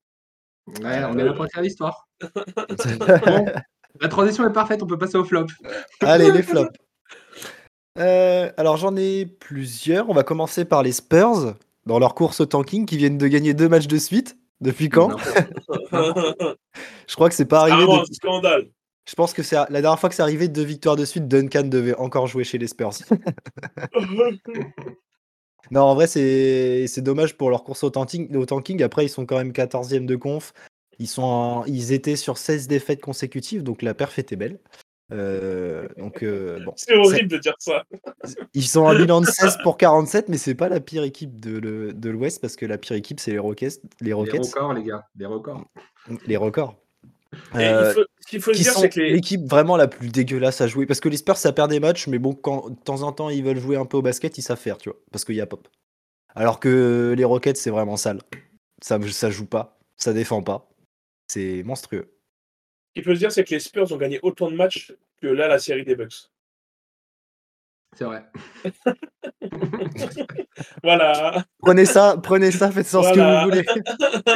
[0.82, 2.08] Ouais, on est là pour écrire l'histoire.
[2.20, 2.28] Bon,
[4.00, 5.46] la transition est parfaite, on peut passer au flop.
[6.00, 6.70] Allez, les flops.
[7.98, 10.08] Euh, alors j'en ai plusieurs.
[10.08, 11.54] On va commencer par les Spurs
[11.86, 14.36] dans leur course au tanking qui viennent de gagner deux matchs de suite.
[14.60, 15.16] Depuis quand
[15.92, 17.84] Je crois que c'est pas arrivé.
[17.84, 18.68] Depuis- scandale.
[19.08, 21.26] Je pense que c'est la dernière fois que c'est arrivé deux victoires de suite.
[21.26, 22.92] Duncan devait encore jouer chez les Spurs.
[25.72, 28.34] non, en vrai c'est c'est dommage pour leur course au tanking.
[28.36, 28.82] Au tanking.
[28.82, 30.52] Après ils sont quand même 14e de conf.
[30.98, 34.60] Ils sont en- ils étaient sur 16 défaites consécutives, donc la perf était belle.
[35.12, 36.72] Euh, donc euh, bon.
[36.76, 37.84] C'est horrible de dire ça.
[38.54, 41.92] Ils sont en bilan de 16 pour 47, mais c'est pas la pire équipe de
[41.94, 44.84] de l'Ouest parce que la pire équipe c'est les Rockets, les Les Rockets, records, les
[44.84, 45.64] gars, les records.
[46.26, 46.76] les records.
[47.54, 49.12] Euh, il faut- ce qu'il faut qui dire, c'est que les.
[49.14, 52.06] l'équipe vraiment la plus dégueulasse à jouer parce que les Spurs ça perd des matchs,
[52.08, 54.42] mais bon quand de temps en temps ils veulent jouer un peu au basket, ils
[54.42, 55.66] savent faire, tu vois, parce qu'il y a pop.
[56.34, 58.20] Alors que les Rockets c'est vraiment sale,
[58.82, 60.70] ça ça joue pas, ça défend pas,
[61.28, 62.12] c'est monstrueux.
[62.94, 65.26] Ce qu'il faut se dire, c'est que les Spurs ont gagné autant de matchs que
[65.26, 66.28] là, la série des Bucks.
[67.96, 68.24] C'est vrai.
[70.82, 71.44] Voilà.
[71.58, 73.44] Prenez ça, prenez ça, faites ça ce que Voilà.
[73.44, 73.64] vous voulez.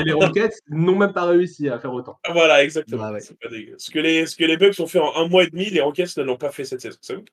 [0.00, 2.18] Et les Rockets n'ont même pas réussi à faire autant.
[2.32, 3.02] Voilà, exactement.
[3.04, 3.20] Ah ouais.
[3.20, 3.74] C'est pas dégueu.
[3.78, 5.80] Ce que, les, ce que les Bucks ont fait en un mois et demi, les
[5.80, 6.96] Rockets ne l'ont pas fait cette saison.
[7.00, 7.24] C'est ouf.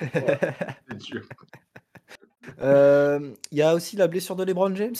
[0.90, 1.22] C'est sûr.
[2.60, 4.94] Euh, Il y a aussi la blessure de LeBron James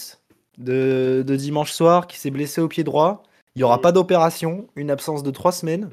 [0.58, 3.22] de, de dimanche soir qui s'est blessé au pied droit.
[3.56, 3.82] Il n'y aura Mm.
[3.82, 5.90] pas d'opération, une absence de trois semaines.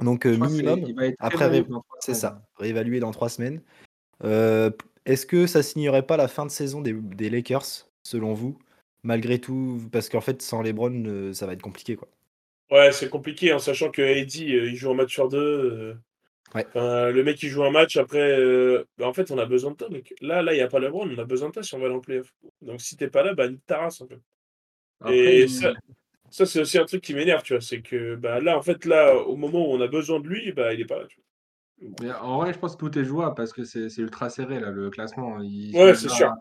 [0.00, 1.64] Donc euh, minimum, c'est- il va être Après,
[2.00, 3.62] c'est ça, réévalué dans trois semaines.
[4.24, 4.70] Euh,
[5.06, 8.58] Est-ce que ça signerait pas la fin de saison des, des Lakers, selon vous?
[9.02, 11.94] Malgré tout, parce qu'en fait, sans LeBron, euh, ça va être compliqué.
[11.94, 12.08] quoi.
[12.70, 15.38] Ouais, c'est compliqué en sachant que euh, il joue un match sur deux.
[15.38, 15.94] euh,
[16.54, 16.64] Ouais.
[16.68, 18.18] enfin, le mec, il joue un match après.
[18.40, 20.14] euh, bah, en fait, on a besoin de toi, mec.
[20.22, 21.86] Là, là, il n'y a pas LeBron, on a besoin de toi si on va
[21.86, 22.32] aller en playoff.
[22.62, 24.18] Donc, si t'es pas là, bah, nique ta race un peu.
[25.00, 25.74] Après, Et il- ça,
[26.34, 27.60] ça c'est aussi un truc qui m'énerve, tu vois.
[27.60, 30.52] C'est que bah, là, en fait, là, au moment où on a besoin de lui,
[30.52, 31.06] bah, il est pas là.
[31.06, 31.90] Tu vois.
[32.00, 34.58] Mais en vrai, je pense que tout est jouable parce que c'est c'est ultra serré
[34.58, 35.36] là, le classement.
[35.38, 36.32] Ouais, c'est sûr.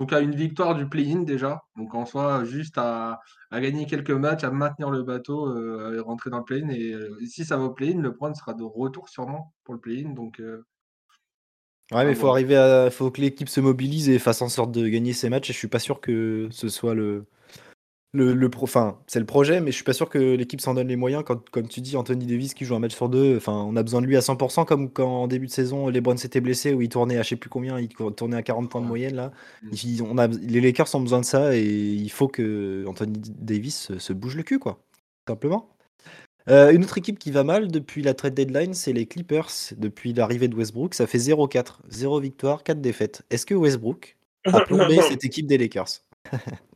[0.00, 1.62] Donc, à une victoire du play-in déjà.
[1.76, 6.00] Donc, en soi, juste à, à gagner quelques matchs, à maintenir le bateau euh, et
[6.00, 6.68] rentrer dans le play-in.
[6.68, 9.80] Et euh, si ça va au play-in, le point sera de retour sûrement pour le
[9.80, 10.10] play-in.
[10.10, 10.66] Donc, euh,
[11.92, 12.32] Ouais, mais il faut bon.
[12.32, 15.50] arriver à, faut que l'équipe se mobilise et fasse en sorte de gagner ses matchs.
[15.50, 17.26] Et je suis pas sûr que ce soit le,
[18.12, 20.74] le, le pro, enfin, c'est le projet, mais je suis pas sûr que l'équipe s'en
[20.74, 21.22] donne les moyens.
[21.26, 23.82] Quand, comme tu dis, Anthony Davis qui joue un match sur deux, enfin, on a
[23.82, 26.80] besoin de lui à 100%, comme quand en début de saison, LeBron s'était blessé où
[26.80, 29.32] il tournait à je sais plus combien, il tournait à 40 points de moyenne là.
[29.62, 29.70] Mm.
[29.84, 33.76] Il- on a, les Lakers ont besoin de ça et il faut que Anthony Davis
[33.88, 34.78] se, se bouge le cul, quoi,
[35.28, 35.68] simplement.
[36.48, 39.50] Euh, une autre équipe qui va mal depuis la trade deadline, c'est les Clippers.
[39.76, 41.80] Depuis l'arrivée de Westbrook, ça fait 0-4.
[41.88, 43.22] 0 victoire, 4 défaites.
[43.30, 44.16] Est-ce que Westbrook
[44.52, 46.02] a plombé cette équipe des Lakers?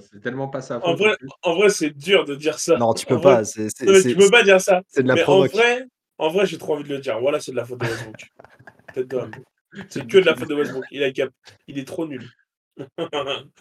[0.00, 2.76] c'est tellement pas sa En vrai, en vrai c'est dur de dire ça.
[2.78, 3.44] Non, tu peux En vrai, pas.
[3.44, 4.82] c'est- c'est- non, mais c'est- tu peux pas dire ça.
[4.88, 5.86] C'est de la mais en vrai,
[6.18, 7.18] en vrai j'ai trop envie de le dire.
[7.20, 8.30] Voilà, c'est de la faute de Westbrook.
[9.90, 10.84] C'est que de la faute de Westbrook.
[10.90, 11.32] Il, a cap-
[11.66, 12.22] il est trop nul.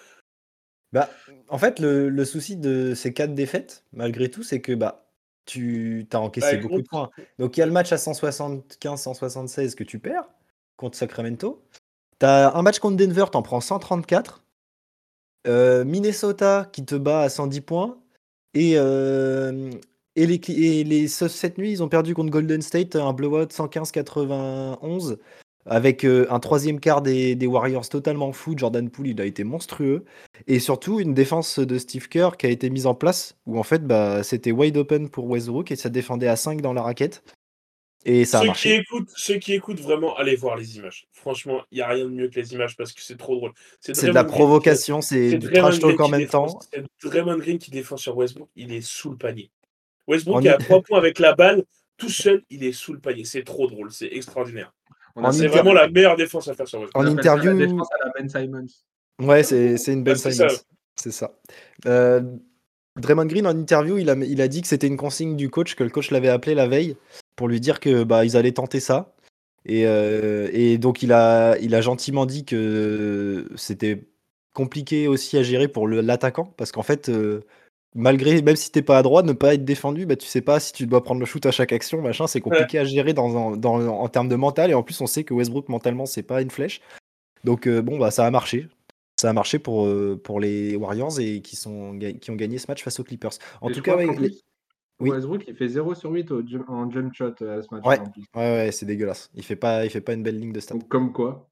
[0.93, 1.10] Bah,
[1.50, 5.10] en fait, le, le souci de ces quatre défaites, malgré tout, c'est que bah,
[5.45, 7.10] tu as encaissé Bah, beaucoup de points.
[7.38, 10.24] Donc, il y a le match à 175-176 que tu perds
[10.78, 11.62] contre Sacramento.
[12.19, 14.44] Tu as un match contre Denver, tu en prends 134.
[15.47, 17.97] Euh, Minnesota qui te bat à 110 points.
[18.53, 19.71] Et, euh,
[20.15, 25.17] et, les, et les, cette nuit, ils ont perdu contre Golden State un blowout 115-91
[25.65, 28.53] avec euh, un troisième quart des, des, Warriors totalement fou.
[28.55, 30.05] Jordan Poole, il a été monstrueux.
[30.47, 33.63] Et surtout, une défense de Steve Kerr qui a été mise en place où en
[33.63, 37.23] fait, bah, c'était wide open pour Westbrook et ça défendait à 5 dans la raquette.
[38.07, 38.69] Et ça ceux a marché.
[38.69, 41.07] Qui écoutent, ceux qui écoutent vraiment, allez voir les images.
[41.11, 43.51] Franchement, il n'y a rien de mieux que les images parce que c'est trop drôle.
[43.79, 46.59] C'est de la provocation, c'est du trash talk en même temps.
[46.71, 49.49] C'est Draymond Green qui défend sur Westbrook, il est sous le panier.
[50.07, 51.63] Westbrook est à 3 points avec la balle,
[51.97, 53.25] tout seul, il est sous le panier.
[53.25, 54.71] C'est trop drôle, c'est extraordinaire.
[55.31, 57.03] C'est vraiment la meilleure défense à faire sur Westbrook.
[57.03, 57.57] En interview.
[57.57, 58.67] La défense à la Ben Simons.
[59.19, 60.49] Ouais, c'est une Ben c'est Simons.
[60.49, 60.55] ça.
[60.95, 61.31] C'est ça.
[61.87, 62.21] Euh,
[62.97, 65.75] Draymond Green, en interview, il a, il a dit que c'était une consigne du coach,
[65.75, 66.95] que le coach l'avait appelé la veille
[67.36, 69.13] pour lui dire que bah, ils allaient tenter ça.
[69.65, 74.04] Et, euh, et donc, il a, il a gentiment dit que c'était
[74.54, 77.41] compliqué aussi à gérer pour l'attaquant, parce qu'en fait, euh,
[77.95, 80.60] malgré, même si t'es pas à droite, ne pas être défendu, bah, tu sais pas
[80.60, 83.58] si tu dois prendre le shoot à chaque action, machin, c'est compliqué à gérer dans,
[83.58, 84.69] dans, en termes de mental.
[84.69, 86.80] Et en plus, on sait que Westbrook, mentalement, c'est pas une flèche.
[87.43, 88.67] Donc, euh, bon, bah, ça a marché.
[89.19, 89.89] Ça a marché pour,
[90.24, 93.32] pour les Warriors et qui, sont, qui ont gagné ce match face aux Clippers.
[93.62, 94.38] En Et tout cas, ouais, les-
[94.99, 95.10] oui.
[95.12, 97.99] Westbrook, il fait 0 sur 8 au en jump shot euh, à ce match Ouais,
[97.99, 98.23] en plus.
[98.36, 99.29] ouais, ouais, c'est dégueulasse.
[99.36, 100.75] Il fait pas, il fait pas une belle ligne de stats.
[100.75, 101.49] Donc, comme quoi.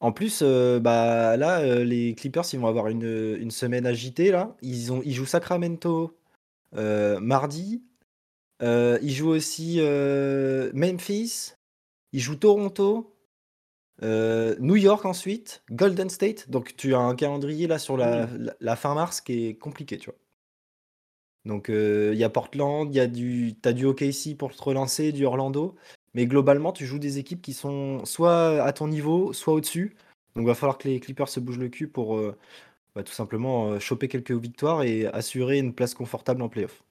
[0.00, 4.30] En plus, euh, bah là, euh, les Clippers, ils vont avoir une, une semaine agitée
[4.30, 4.56] là.
[4.62, 6.18] Ils ont, ils jouent Sacramento
[6.76, 7.82] euh, mardi.
[8.62, 11.52] Euh, ils jouent aussi euh, Memphis.
[12.12, 13.14] Ils jouent Toronto.
[14.02, 15.62] euh, New York ensuite.
[15.70, 16.50] Golden State.
[16.50, 19.96] Donc tu as un calendrier là sur la, la, la fin mars qui est compliqué,
[19.98, 20.18] tu vois.
[21.46, 24.62] Donc euh, il y a Portland, il y a du, t'as du OKC pour te
[24.62, 25.76] relancer, du Orlando.
[26.14, 29.96] Mais globalement, tu joues des équipes qui sont soit à ton niveau, soit au-dessus.
[30.34, 32.36] Donc il va falloir que les Clippers se bougent le cul pour euh,
[32.94, 36.82] bah, tout simplement euh, choper quelques victoires et assurer une place confortable en playoff.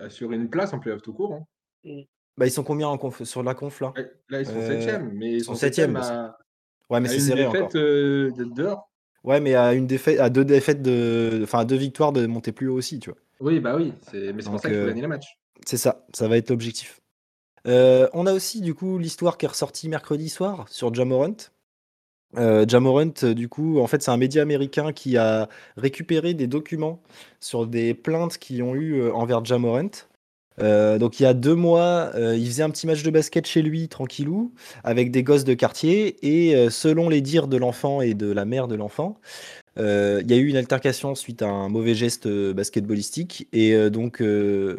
[0.00, 1.34] Assurer une place en playoff tout court.
[1.84, 2.02] hein.
[2.36, 3.94] Bah, ils sont combien en conf- sur la conf là?
[4.28, 6.38] Là, ils sont Euh, 7 mais ils sont sont septième, 7 à,
[6.90, 7.76] Ouais, mais à c'est une serré défaite encore.
[7.76, 8.90] euh, de dehors.
[9.24, 12.52] Ouais, mais à une défaite, à deux défaites de, enfin à deux victoires de monter
[12.52, 13.18] plus haut aussi, tu vois.
[13.40, 13.92] Oui, bah oui.
[14.10, 15.38] c'est- Mais c'est pour ça qu'il faut euh, gagner le match.
[15.66, 17.00] C'est ça, ça va être l'objectif.
[17.66, 21.36] Euh, on a aussi du coup l'histoire qui est ressortie mercredi soir sur Jamorant.
[22.36, 26.46] Euh, Jamorant, euh, du coup, en fait, c'est un média américain qui a récupéré des
[26.46, 27.00] documents
[27.40, 29.90] sur des plaintes qu'ils ont eu euh, envers Jamorant.
[30.60, 33.46] Euh, donc il y a deux mois, euh, il faisait un petit match de basket
[33.46, 38.00] chez lui, tranquillou, avec des gosses de quartier, et euh, selon les dires de l'enfant
[38.00, 39.20] et de la mère de l'enfant,
[39.78, 43.74] euh, il y a eu une altercation suite à un mauvais geste euh, basketballistique, et
[43.74, 44.22] euh, donc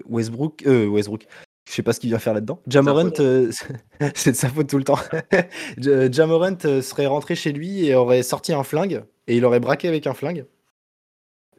[0.07, 1.27] Westbrook, Westbrook,
[1.67, 2.61] je sais pas ce qu'il vient faire là-dedans.
[2.67, 3.09] Jamorant,
[4.15, 4.99] c'est de sa faute tout le temps.
[5.77, 9.87] Ja- Jamorant serait rentré chez lui et aurait sorti un flingue, et il aurait braqué
[9.87, 10.45] avec un flingue.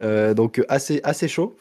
[0.00, 1.57] Donc assez, assez chaud.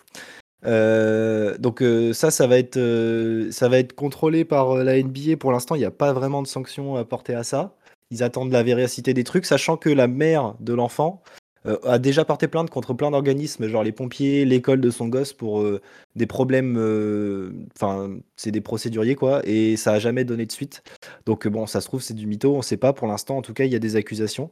[0.66, 5.38] Euh, donc euh, ça, ça va être, euh, ça va être contrôlé par la NBA.
[5.38, 7.76] Pour l'instant, il n'y a pas vraiment de sanctions apportées à ça.
[8.12, 11.22] Ils attendent la véracité des trucs, sachant que la mère de l'enfant
[11.70, 15.34] euh, a déjà porté plainte contre plein d'organismes, genre les pompiers, l'école de son gosse,
[15.34, 15.82] pour euh,
[16.16, 16.78] des problèmes.
[16.78, 20.84] euh, Enfin, c'est des procéduriers, quoi, et ça a jamais donné de suite.
[21.26, 22.94] Donc bon, ça se trouve, c'est du mytho, on sait pas.
[22.94, 24.50] Pour l'instant, en tout cas, il y a des accusations.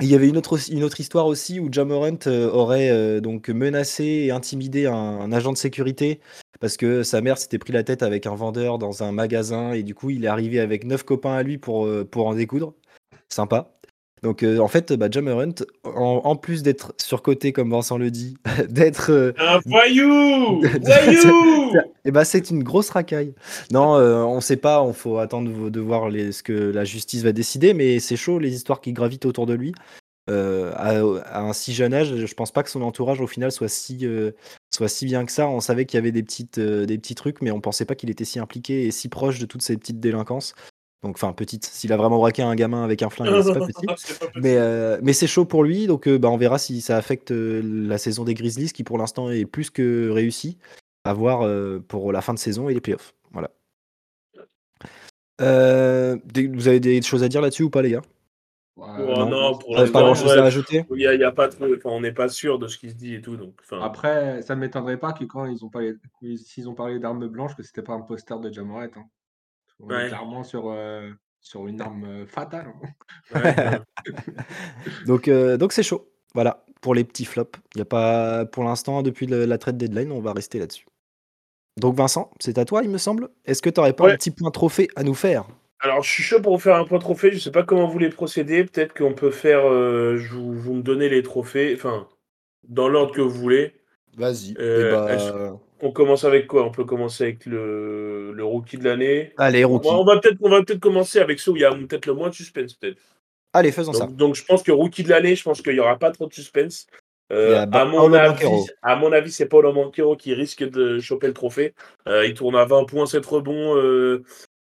[0.00, 2.18] Il y avait une autre, histoire aussi où Jamorant
[2.52, 6.20] aurait donc menacé et intimidé un, un agent de sécurité
[6.60, 9.82] parce que sa mère s'était pris la tête avec un vendeur dans un magasin et
[9.82, 12.74] du coup il est arrivé avec neuf copains à lui pour, pour en découdre.
[13.28, 13.77] Sympa.
[14.22, 15.50] Donc euh, en fait, bah, Jamorant,
[15.84, 18.36] en, en plus d'être surcoté comme Vincent le dit,
[18.68, 21.72] d'être euh, Un voyou Voyou
[22.04, 23.34] et bah, c'est une grosse racaille.
[23.70, 27.22] Non, euh, on sait pas, on faut attendre de, voir les- ce que la justice
[27.22, 29.72] va décider, mais c'est chaud les histoires qui gravitent autour de lui.
[30.30, 30.90] À,
[31.24, 34.06] à un si jeune âge, je pense pas que son entourage au final soit si,
[34.74, 35.48] soit si bien que ça.
[35.48, 38.10] On savait qu'il y avait des, petites, des petits trucs, mais on pensait pas qu'il
[38.10, 40.54] était si impliqué et si proche de toutes ces petites délinquances.
[41.02, 43.86] Donc, enfin, petite, s'il a vraiment braqué un gamin avec un flingue, c'est pas petit.
[43.86, 43.94] Pas.
[44.36, 47.30] Mais, euh, mais c'est chaud pour lui, donc euh, bah, on verra si ça affecte
[47.30, 50.58] euh, la saison des Grizzlies, qui pour l'instant est plus que réussie,
[51.04, 53.14] à voir euh, pour la fin de saison et les playoffs.
[53.30, 53.50] Voilà.
[55.40, 56.16] Euh,
[56.52, 58.02] vous avez des choses à dire là-dessus ou pas, les gars?
[58.76, 60.38] Ouais, Oh, non, pour Pas- Pas grand-chose ouais.
[60.38, 60.84] à rajouter?
[60.94, 62.90] Il y a, il y a pas trop, on n'est pas sûr de ce qui
[62.90, 63.60] se dit et tout, donc.
[63.80, 65.94] Après, ça ne m'étonnerait pas que quand ils ont parlé,
[66.36, 68.82] s'ils ont parlé d'armes blanches, que c'était pas un poster de Jamorant.
[68.82, 69.04] hein.
[69.80, 70.04] On Ouais.
[70.06, 71.10] est clairement sur, euh,
[71.40, 72.66] sur une arme euh, fatale.
[73.34, 73.40] hein.
[73.40, 73.78] Ouais,
[75.06, 76.08] Donc, euh, donc c'est chaud.
[76.34, 77.58] Voilà, pour les petits flops.
[77.74, 80.86] Il y a pas, pour l'instant, depuis le- la trade deadline, on va rester là-dessus.
[81.78, 83.28] Donc Vincent, c'est à toi, il me semble.
[83.44, 84.12] Est-ce que tu n'aurais pas Ouais.
[84.12, 85.44] un petit point trophée à nous faire?
[85.80, 87.30] Alors, je suis chaud pour vous faire un point trophée.
[87.30, 88.64] Je sais pas comment vous voulez procéder.
[88.64, 89.60] Peut-être qu'on peut faire.
[89.64, 91.72] euh, je vous, vous me donnez les trophées.
[91.76, 92.08] Enfin,
[92.64, 93.74] dans l'ordre que vous voulez.
[94.16, 94.56] Vas-y.
[94.58, 96.64] Euh, Eh bah, est-ce- On commence avec quoi?
[96.64, 99.32] On peut commencer avec le, le rookie de l'année.
[99.36, 99.88] Allez, On rookie.
[99.88, 100.20] va, on va va
[100.64, 102.74] peut-être commencer avec ceux où il y a peut-être le moins de suspense.
[102.74, 103.00] Peut-être.
[103.52, 104.06] Allez, faisons ça.
[104.06, 106.34] Donc, je pense que rookie de l'année, je pense qu'il n'y aura pas trop de
[106.34, 106.86] suspense.
[107.30, 111.26] Euh, à, mon Paolo avis, à mon avis, c'est Paulo Banquero qui risque de choper
[111.26, 111.74] le trophée.
[112.06, 114.22] Euh, il tourne à 20 points, 7 rebonds, euh,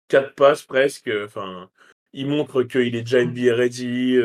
[0.08, 1.10] 4 passes presque.
[1.26, 1.70] Enfin,
[2.14, 4.18] il montre qu'il est déjà NBA ready.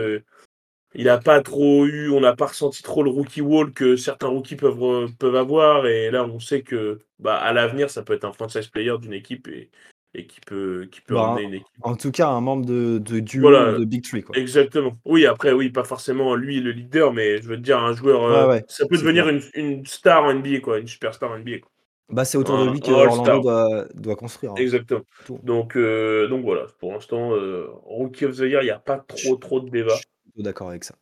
[0.94, 4.28] Il n'a pas trop eu, on n'a pas ressenti trop le rookie wall que certains
[4.28, 5.86] rookies peuvent, peuvent avoir.
[5.86, 9.12] Et là, on sait que bah, à l'avenir, ça peut être un franchise player d'une
[9.12, 9.70] équipe et,
[10.14, 11.66] et qui peut, qui peut Bah, emmener une équipe.
[11.82, 13.72] En tout cas, un membre de, de duo Voilà.
[13.78, 14.22] de Big Tree.
[14.22, 14.36] Quoi.
[14.38, 14.98] Exactement.
[15.04, 18.24] Oui, après, oui, pas forcément lui le leader, mais je veux te dire, un joueur,
[18.24, 21.58] euh, Ouais, ça peut devenir une, une star en NBA, quoi, une superstar en NBA.
[21.58, 21.70] Quoi.
[22.08, 22.90] Bah, c'est autour de lui que.
[22.90, 24.52] Orlando doit, doit construire.
[24.52, 24.56] hein.
[24.56, 25.02] Exactement.
[25.44, 28.96] Donc, euh, donc voilà, pour l'instant, euh, Rookie of the Year, il n'y a pas
[28.96, 29.98] trop, trop de débat.
[30.32, 30.94] Plutôt d'accord avec ça.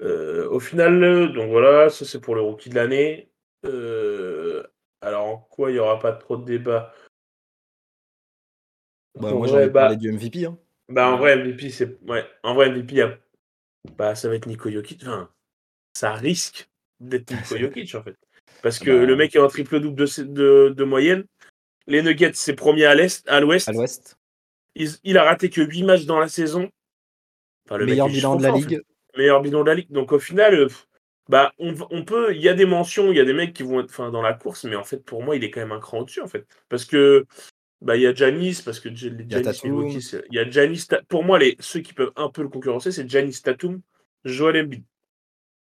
[0.00, 3.30] Euh, au final, euh, donc voilà, ça c'est pour le Rookie de l'année.
[3.64, 4.62] Euh,
[5.00, 6.92] alors, en quoi il n'y aura pas trop de débat
[9.20, 10.46] Bah, moi, ai bah, parlé du MVP.
[10.46, 10.58] hein.
[10.88, 11.98] Bah, en vrai, MVP, c'est.
[12.08, 13.18] Ouais, en vrai, MVP, a-
[13.96, 15.02] bah, ça va être Nico Jokic.
[15.02, 15.30] Enfin,
[15.94, 16.68] ça risque
[17.00, 18.16] d'être Nico Jokic, en fait.
[18.62, 19.04] Parce que Bah.
[19.06, 21.24] le mec est en triple-double de, de, de moyenne.
[21.86, 23.68] Les Nuggets, c'est premier à l'Est, à l'Ouest.
[23.68, 24.16] À l'Ouest.
[24.74, 26.70] Il, il a raté que 8 matchs dans la saison.
[27.72, 28.60] Enfin, le Meilleur bilan de la en fait.
[28.68, 28.82] ligue.
[29.16, 29.90] Meilleur bilan de la ligue.
[29.90, 30.68] Donc, au final, euh,
[31.28, 32.34] bah, on, peut.
[32.34, 34.34] Il y a des mentions, il y a des mecs qui vont être dans la
[34.34, 36.46] course, mais en fait, pour moi, il est quand même un cran au-dessus, en fait.
[36.68, 37.24] Parce que.
[37.80, 39.70] Bah, il y a Janis, parce que J- les y a Giannis Tatum.
[39.70, 40.86] Milwaukee, c'est- il y a Janis.
[41.08, 43.80] Pour moi, les, ceux qui peuvent un peu le concurrencer, c'est Janis Tatum,
[44.24, 44.84] Joel Embiid.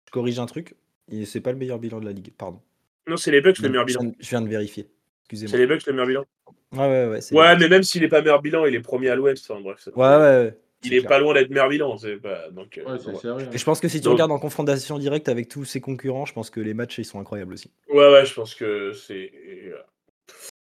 [0.07, 0.77] Je corrige un truc.
[1.09, 2.33] Il- C'est pas le meilleur bilan de la ligue.
[2.39, 2.61] Pardon.
[3.09, 4.13] Non, c'est les Bucks le meilleur bilan.
[4.21, 4.85] je viens de vérifier.
[4.85, 5.59] C'est Excusez-moi.
[5.59, 6.25] les Bucks le meilleur bilan.
[6.73, 7.21] Ouais, ouais, ouais.
[7.21, 9.49] c'est Ouais, mais même s'il est pas meilleur bilan, il est premier à l'Ouest.
[9.51, 10.59] Enfin, bref, Ouais, ouais, ouais.
[10.87, 11.51] Il est pas loin d'être
[11.99, 12.51] c'est Pas...
[12.51, 13.49] Donc, euh, Ouais, ouais.
[13.53, 16.27] Et je pense que si tu Donc- regardes en confrontation directe avec tous ses concurrents,
[16.27, 17.71] je pense que les matchs ils sont incroyables aussi.
[17.89, 19.33] ouais, ouais, je pense que c'est.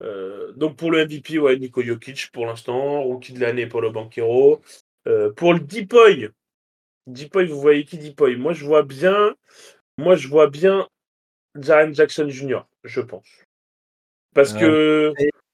[0.03, 4.61] Euh, donc pour le MVP, ouais, Nico Jokic pour l'instant, rookie de l'année Paulo Banquero.
[5.07, 6.29] Euh, pour le Deepoy,
[7.07, 8.35] Deepoy, vous voyez qui Deepoy?
[8.35, 9.35] Moi je vois bien,
[9.97, 10.87] moi je vois bien
[11.59, 12.61] Jaren Jackson Jr.
[12.83, 13.27] Je pense,
[14.33, 15.13] parce que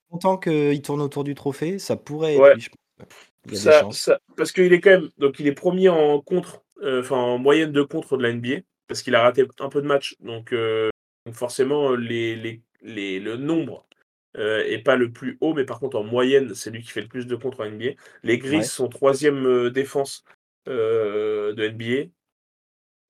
[0.09, 2.53] Content qu'il tourne autour du trophée, ça pourrait être Ouais.
[2.55, 3.07] lui, je pense.
[3.49, 7.15] Il ça, parce qu'il est quand même, donc il est premier en contre, euh, enfin
[7.17, 10.15] en moyenne de contre de la NBA, parce qu'il a raté un peu de matchs,
[10.19, 10.89] donc, euh,
[11.25, 13.87] donc forcément les, les, les- le nombre
[14.37, 17.01] euh, est pas le plus haut, mais par contre en moyenne c'est lui qui fait
[17.01, 17.91] le plus de contre en NBA.
[18.23, 18.63] Les Grises Ouais.
[18.63, 20.23] sont troisième défense
[20.67, 22.09] de NBA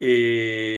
[0.01, 0.75] et,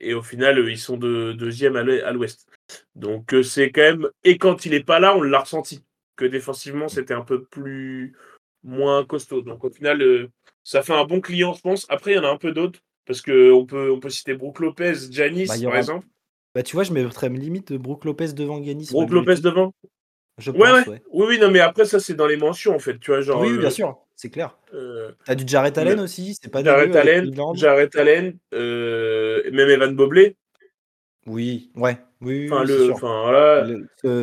[0.00, 2.46] et au final ils sont de, deuxième à l'ou- à l'Ouest.
[2.94, 5.82] Donc c'est quand même et quand il est pas là on l'a ressenti
[6.16, 8.14] que défensivement c'était un peu plus
[8.64, 9.42] moins costaud.
[9.42, 10.28] Donc au final, euh,
[10.64, 11.86] ça fait un bon client, je pense.
[11.88, 12.80] Après, il y en a un peu d'autres.
[13.04, 16.06] Parce qu'on peut, on peut citer Brook Lopez, Janis, Bah, par aura- exemple.
[16.54, 18.88] Bah, tu vois, je mettrais limite Brook Lopez devant Giannis.
[18.92, 19.74] Brook Lopez devant.
[20.38, 20.92] Je Ouais, pense, ouais.
[20.92, 21.02] ouais.
[21.10, 22.98] Oui, oui, non, mais après, ça, c'est dans les mentions, en fait.
[23.00, 23.40] Tu vois, genre.
[23.40, 24.56] oui, oui, bien euh, sûr, c'est clair.
[24.72, 27.34] euh, T'as du Jarrett Allen le- aussi, c'est pas Jarrett Allen.
[27.54, 30.36] Jarrett Allen, euh, même Evan Mobley.
[31.26, 33.66] Oui, ouais, oui, oui, Enfin, oui, le, enfin, voilà.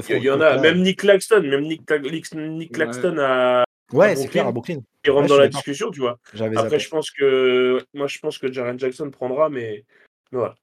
[0.10, 0.58] Il y, en a.
[0.58, 2.68] Même Nick Claxton, même Nick, Nick, Ouais.
[2.72, 4.82] Claxton a, Ouais, c'est clair, à Brooklyn.
[5.06, 6.20] Il rentre Ouais, dans la discussion, tu vois.
[6.34, 6.80] Après, zappé.
[6.80, 7.84] je pense que.
[7.94, 9.86] Moi, je pense que Jaren Jackson prendra, mais.
[10.32, 10.56] mais voilà.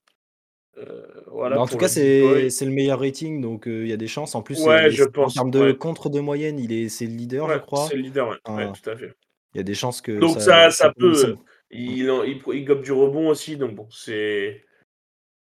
[0.79, 3.93] Euh, voilà Bah, en tout cas, c'est c'est le meilleur rating, donc euh, il y
[3.93, 4.35] a des chances.
[4.35, 5.77] En plus, Ouais, c'est- je c'est- en termes de ouais.
[5.77, 7.87] contre de moyenne, il est, c'est le leader, je crois.
[7.89, 8.37] c'est le leader, ouais.
[8.45, 9.15] Enfin, Ouais, tout à fait.
[9.55, 11.37] Il y a des chances que Donc ça, ça, ça peut.
[11.71, 14.63] Il, en- il, il gobe du rebond aussi, donc bon, c'est.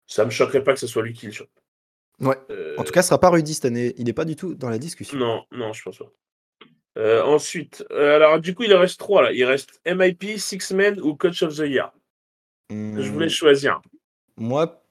[0.07, 1.49] Ça me choquerait pas que ce soit lui qui le chope.
[2.19, 2.35] Ouais.
[2.49, 3.93] Euh, En tout cas, ce sera pas Rudy cette année.
[3.97, 5.17] Il n'est pas du tout dans la discussion.
[5.17, 6.11] Non, non, je pense pas.
[6.97, 9.31] Euh, ensuite, euh, alors du coup, il reste trois là.
[9.31, 11.91] Il reste MIP, Six Men ou Coach of the Year.
[12.69, 13.81] Je Hum, voulais choisir.
[14.37, 14.83] Moi,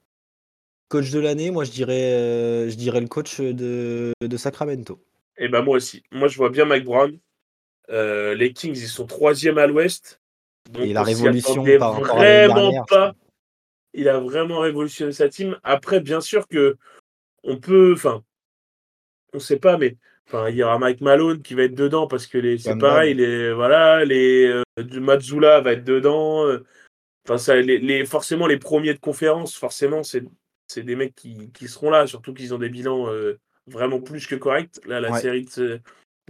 [0.89, 5.03] coach de l'année, moi je dirais, euh, je dirais le coach de, de Sacramento.
[5.39, 6.03] Et ben moi aussi.
[6.11, 7.19] Moi, je vois bien Mike Brown.
[7.89, 10.21] Les Kings, ils sont troisième à l'Ouest.
[10.79, 13.15] Et la révolution par rapport à vraiment dernière, pas.
[13.93, 15.59] Il a vraiment révolutionné sa team.
[15.65, 16.77] Après, bien sûr que
[17.43, 18.23] on peut, enfin,
[19.33, 19.97] on sait pas, mais
[20.33, 23.15] enfin, il y aura Mike Malone qui va être dedans parce que les, c'est pareil,
[23.15, 26.47] les voilà, les euh, Matsula va être dedans.
[26.47, 26.65] euh,
[27.29, 30.25] Enfin, ça, les, les- forcément les premiers de conférence, forcément, c'est
[30.69, 34.27] c'est des mecs qui, qui seront là, surtout qu'ils ont des bilans euh, vraiment plus
[34.27, 34.81] que corrects.
[34.87, 35.21] Là, la Ouais.
[35.21, 35.81] série de,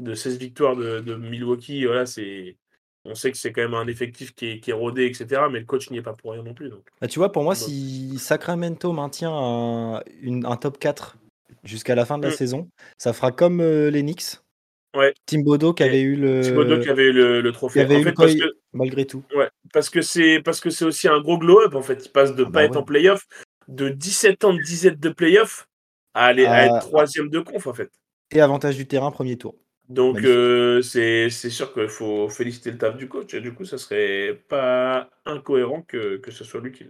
[0.01, 2.57] de 16 victoires de, de Milwaukee, voilà, c'est.
[3.05, 5.43] On sait que c'est quand même un effectif qui est, qui est rodé, etc.
[5.51, 6.69] Mais le coach n'y est pas pour rien non plus.
[6.69, 6.83] Donc.
[7.01, 11.17] Bah, tu vois, pour moi, Donc- si Sacramento maintient un, une- un top 4
[11.65, 12.37] jusqu'à la fin de la Mm.
[12.37, 14.39] saison, ça fera comme euh, les Knicks.
[14.97, 15.15] Ouais.
[15.27, 16.41] Timbodo qui avait eu le.
[16.41, 17.81] Thibodeau qui avait eu le, le qui trophée.
[17.81, 19.23] avait En eu fait, le parce Koi, que, malgré tout.
[19.37, 22.05] ouais, parce que c'est parce que c'est aussi un gros glow-up en fait.
[22.07, 22.77] Il passe de Ah pas bah être ouais.
[22.79, 23.27] en playoff,
[23.69, 25.69] de 17 ans de disette de playoff
[26.15, 27.91] à aller à Ah, être troisième de conf en fait.
[28.33, 29.55] Et avantage du terrain, premier tour.
[29.89, 33.77] Donc euh, c'est sûr qu'il faut féliciter le taf du coach et du coup ça
[33.79, 36.87] serait pas incohérent que, que ce soit lui qui.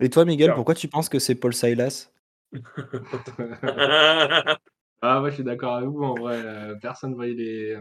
[0.00, 2.10] Et toi, Miguel, pourquoi tu penses que c'est Paul Silas?
[5.00, 6.02] Ah, ouais, je suis d'accord avec vous.
[6.02, 7.80] En vrai, euh, personne ne voyait les, euh,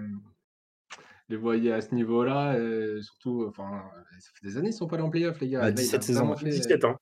[1.30, 2.58] les voyait à ce niveau-là.
[2.60, 3.82] et surtout, enfin,
[4.20, 5.62] ça fait des années qu'ils sont pas allés en playoff, les gars.
[5.62, 6.38] Bah, Et là, il a 17 saisons, vraiment ouais.
[6.38, 6.96] fait, 17 ans.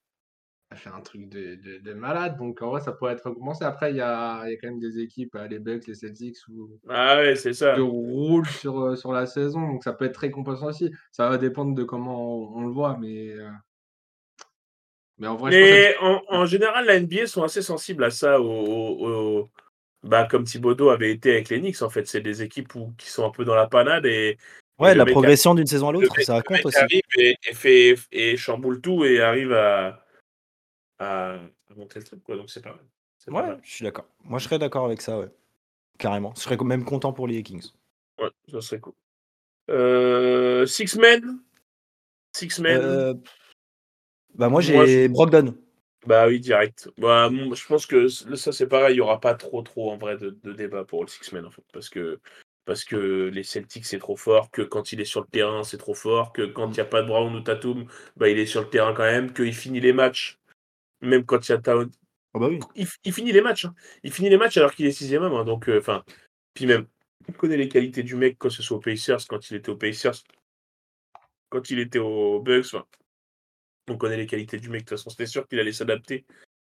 [0.71, 2.37] il a fait un truc de, de, de malade.
[2.37, 3.65] Donc, en vrai, ça pourrait être commencé.
[3.65, 6.37] Après, il y a, y a quand même des équipes, euh, les Bucks, les Celtics,
[6.49, 7.75] où Ah ouais, c'est ça.
[7.75, 9.61] qui roulent sur, euh, sur la saison.
[9.67, 10.91] Donc, ça peut être très compensant aussi.
[11.11, 12.97] Ça va dépendre de comment on, on le voit.
[12.99, 13.49] Mais, euh,
[15.17, 18.03] mais en vrai, je pense que Mais en, en général, la NBA sont assez sensibles
[18.03, 18.39] à ça.
[18.41, 19.07] Au, au-
[19.41, 19.49] au-
[20.03, 22.07] bah, comme Thibodeau avait été avec les Knicks, en fait.
[22.07, 24.37] C'est des équipes où, qui sont un peu dans la panade et,
[24.77, 26.77] Ouais, le la progression d'une saison à l'autre, ça mec aussi.
[26.77, 30.05] arrive et, et fait, et chamboule tout et arrive à,
[30.99, 32.21] à, à monter le truc.
[32.23, 32.35] Quoi.
[32.35, 32.85] Donc c'est pas mal.
[33.17, 33.59] C'est pas Ouais, mal.
[33.63, 34.05] je suis d'accord.
[34.25, 35.29] Moi, je serais d'accord avec ça, ouais.
[35.97, 36.33] Carrément.
[36.35, 37.71] Je serais quand même content pour les Kings.
[38.19, 38.93] Ouais, ça serait cool.
[39.69, 41.39] Euh, Six Men
[42.35, 43.13] Six Men Euh,
[44.37, 45.55] Bah, moi, j'ai Brogdon.
[46.05, 46.89] Bah oui, direct.
[46.97, 48.93] Bah, je pense que ça, c'est pareil.
[48.93, 51.45] Il n'y aura pas trop, trop en vrai de, de débat pour le Six Men
[51.45, 51.63] en fait.
[51.73, 52.19] Parce que,
[52.65, 54.51] parce que les Celtics, c'est trop fort.
[54.51, 56.31] Que quand il est sur le terrain, c'est trop fort.
[56.31, 57.85] Que quand il n'y a pas de Brown ou Tatum,
[58.17, 59.33] bah, il est sur le terrain quand même.
[59.33, 60.37] Qu'il finit les matchs.
[61.01, 61.89] Même quand il y a Town.
[62.35, 62.59] Ah bah oui.
[62.75, 63.65] Il, il finit les matchs.
[63.65, 63.73] hein.
[64.03, 65.33] Il finit les matchs alors qu'il est sixième homme.
[65.33, 65.45] hein.
[65.45, 66.03] Donc, euh, enfin.
[66.53, 66.85] puis même,
[67.27, 69.75] on connaît les qualités du mec, quand ce soit aux Pacers, quand il était aux
[69.77, 70.21] Pacers,
[71.49, 72.75] quand il était aux Bucks.
[73.89, 74.81] On connaît les qualités du mec.
[74.81, 76.25] De toute façon, c'était sûr qu'il allait s'adapter.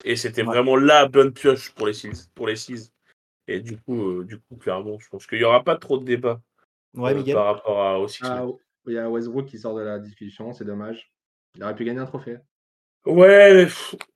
[0.03, 0.47] Et c'était Ouais.
[0.47, 2.27] vraiment la bonne pioche pour les Seals.
[2.35, 2.89] Pour les Seals.
[3.47, 6.05] Et du coup, euh, du coup, clairement, je pense qu'il n'y aura pas trop de
[6.05, 6.41] débat
[6.93, 8.45] Ouais, euh, par rapport à, aux Six Ah,
[8.85, 11.11] il y a Westbrook qui sort de la discussion, c'est dommage.
[11.55, 12.37] Il aurait pu gagner un trophée.
[13.05, 13.67] Ouais,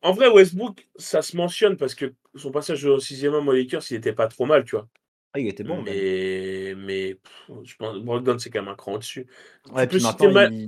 [0.01, 3.83] en vrai, Westbrook, ça se mentionne parce que son passage au sixième homme aux Lakers,
[3.91, 4.88] il était pas trop mal, tu vois.
[5.33, 5.81] Ah, il était bon.
[5.81, 5.93] même.
[5.93, 9.27] mais, mais pff, je pense Brogdon, c'est quand même un cran au-dessus.
[9.71, 10.67] Ouais, tu puis peux maintenant, citer Ma- il...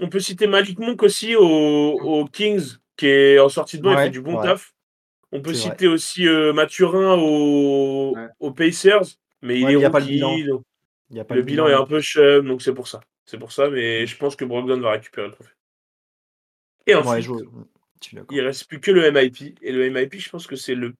[0.00, 3.92] On peut citer Malik Monk aussi aux, aux Kings, qui est en sortie de banc,
[3.92, 4.42] il Ouais, fait du bon ouais.
[4.42, 4.74] taf.
[5.32, 5.58] On peut vrai.
[5.60, 8.28] citer aussi euh, Mathurin aux, Ouais.
[8.40, 9.04] aux Pacers,
[9.42, 10.38] mais il Ouais, est il y a pas le bilan.
[10.46, 10.62] donc
[11.10, 13.00] il y a pas le bilan est un peu chum, donc c'est pour ça.
[13.26, 15.52] C'est pour ça, mais je pense que Brogdon va récupérer le trophée.
[16.86, 17.28] Et ensuite,
[18.12, 18.28] d'accord.
[18.32, 19.56] il reste plus que le MIP.
[19.62, 20.94] Et le MIP, je pense que c'est le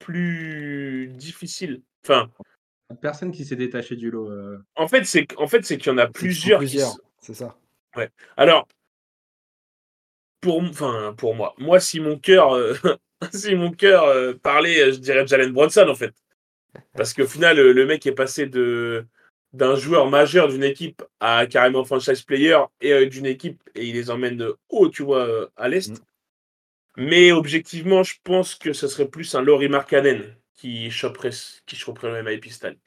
[0.00, 1.82] plus difficile.
[2.04, 2.30] Enfin,
[3.00, 4.30] Personne qui s'est détaché du lot.
[4.30, 4.58] euh.
[4.76, 6.60] en fait, c'est en fait, c'est qu'il y en a plusieurs.
[6.60, 6.78] qui
[7.18, 7.56] c'est ça.
[8.36, 8.68] Alors,
[10.40, 12.74] pour, enfin, pour moi, moi, si mon cœur, euh,
[13.32, 16.14] si mon cœur euh, parlait, je dirais Jalen Bronson en fait,
[16.94, 19.06] parce qu'au final, le, le mec est passé de
[19.52, 23.94] d'un joueur majeur d'une équipe à carrément franchise player et euh, d'une équipe et il
[23.94, 25.90] les emmène de haut, tu vois, à l'est.
[25.90, 26.04] Mm.
[26.96, 31.30] Mais objectivement, je pense que ce serait plus un Laurie Markkanen qui choperait,
[31.66, 32.78] qui choperait le cette année.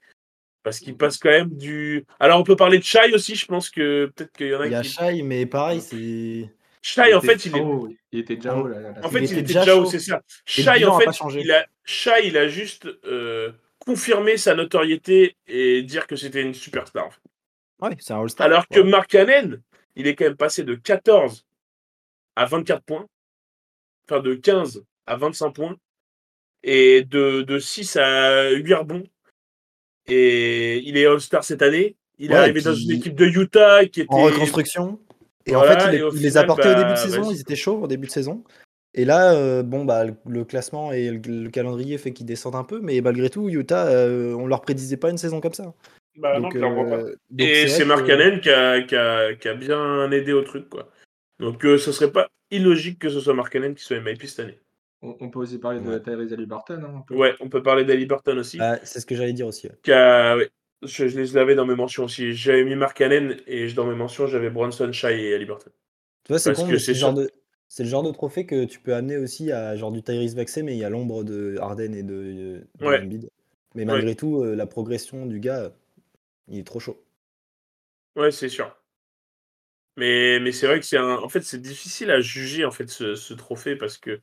[0.64, 2.04] Parce qu'il passe quand même du.
[2.20, 4.66] Alors, on peut parler de Shai aussi, je pense que peut-être qu'il y en a
[4.66, 4.90] Il y a qui.
[4.90, 6.52] Shai, mais pareil, c'est.
[6.82, 7.64] Shai, en était fait, il est.
[8.12, 8.68] il était déjà En- haut.
[8.68, 10.22] là, En fait, Il il, était était déjà haut, c'est ça.
[10.46, 15.84] Shai, en a fait, il a, Shai, il a juste euh, confirmé sa notoriété et
[15.84, 17.06] dire que c'était une superstar.
[17.08, 17.20] en fait.
[17.80, 18.46] Ouais, c'est un All-Star.
[18.48, 18.80] Alors que.
[18.80, 19.58] Mark Cannon,
[19.96, 21.46] il est quand même passé de 14
[22.36, 23.06] à 24 points,
[24.10, 25.76] enfin de 15 à 25 points,
[26.64, 29.04] et de, de 6 à 8 rebonds.
[30.10, 31.96] Et il est All-Star cette année.
[32.20, 34.14] Il est Ouais, arrivé dans une équipe de Utah qui était.
[34.14, 35.00] en reconstruction.
[35.46, 37.32] Et en fait, il, les- au il les final, apportait au début de bah, saison,
[37.32, 38.44] ils étaient chauds au début de saison.
[38.94, 42.64] Et là, euh, bon, bah, le, classement et le, le calendrier fait qu'ils descendent un
[42.64, 45.74] peu, mais malgré tout, Utah, euh, on leur prédisait pas une saison comme ça.
[46.18, 46.66] Bah non, donc, pas.
[46.96, 50.42] euh, donc Et c'est Mark Cannon qui a, qui, a, qui a bien aidé au
[50.42, 50.90] truc, quoi.
[51.40, 54.40] Donc euh, ce serait pas illogique que ce soit Mark Cannon qui soit MIP cette
[54.40, 54.60] année.
[55.02, 56.02] On, on peut aussi parler de Ouais.
[56.02, 56.84] Tyrese Haliburton.
[56.84, 57.06] Hein.
[57.14, 58.58] Ouais, on peut parler d'Ali Burton aussi.
[58.60, 59.68] Ah, c'est ce que j'allais dire aussi.
[59.68, 60.50] ouais,
[60.84, 62.34] je, je les avais dans mes mentions aussi.
[62.34, 65.72] J'avais mis Mark Cannon et je- dans mes mentions, j'avais Bronson, Shai et Ali Burton.
[66.24, 67.30] Tu vois, c'est le, genre de,
[67.68, 70.62] c'est le genre de trophée que tu peux amener aussi à genre du Tyrese Maxey,
[70.64, 73.00] mais il y a l'ombre de Harden et de, de Ouais.
[73.00, 73.30] Embiid.
[73.76, 75.72] Mais malgré tout, euh, la progression du gars,
[76.48, 77.04] il est trop chaud.
[78.16, 78.76] Ouais, c'est sûr.
[79.96, 81.18] Mais, mais c'est vrai que c'est un.
[81.18, 84.22] En fait, c'est difficile à juger en fait ce, ce trophée parce que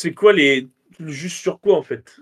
[0.00, 0.66] c'est quoi les.
[0.98, 2.16] Juste sur quoi en fait?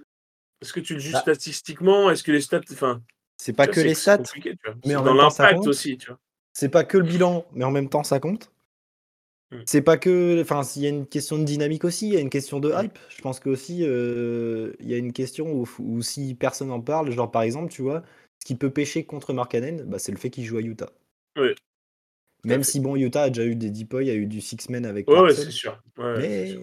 [0.60, 1.20] Est-ce que tu le juges Bah.
[1.20, 2.10] statistiquement?
[2.10, 2.60] Est-ce que les stats.
[2.72, 3.02] Enfin,
[3.36, 4.40] C'est pas tu vois, que les stats, tu
[4.84, 6.18] mais en dans l'impact aussi, tu vois.
[6.52, 8.52] c'est pas que le bilan, mais en même temps ça compte.
[9.50, 9.62] Mm.
[9.64, 12.20] C'est pas que, enfin, s'il y a une question de dynamique aussi, il y a
[12.20, 12.98] une question de hype.
[13.08, 16.80] Je pense que aussi, euh, il y a une question où, où si personne en
[16.80, 18.02] parle, genre par exemple, tu vois,
[18.40, 20.90] ce qui peut pêcher contre Markkanen, bah, c'est le fait qu'il joue à Utah.
[21.38, 21.54] Oui.
[22.44, 24.68] Même si bon, Utah a déjà eu des deep il y a eu du six
[24.68, 25.82] men avec Ouais, ouais, c'est sûr.
[25.96, 26.62] Ouais, ouais, c'est mais sûr.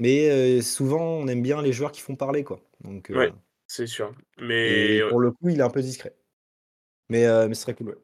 [0.00, 2.60] Mais euh, souvent on aime bien les joueurs qui font parler quoi.
[2.82, 3.32] Donc euh, Ouais.
[3.68, 4.12] C'est sûr.
[4.40, 5.00] Mais.
[5.10, 6.12] pour le coup, il est un peu discret.
[7.08, 7.90] Mais euh, mais ce serait cool.
[7.90, 7.94] ouais.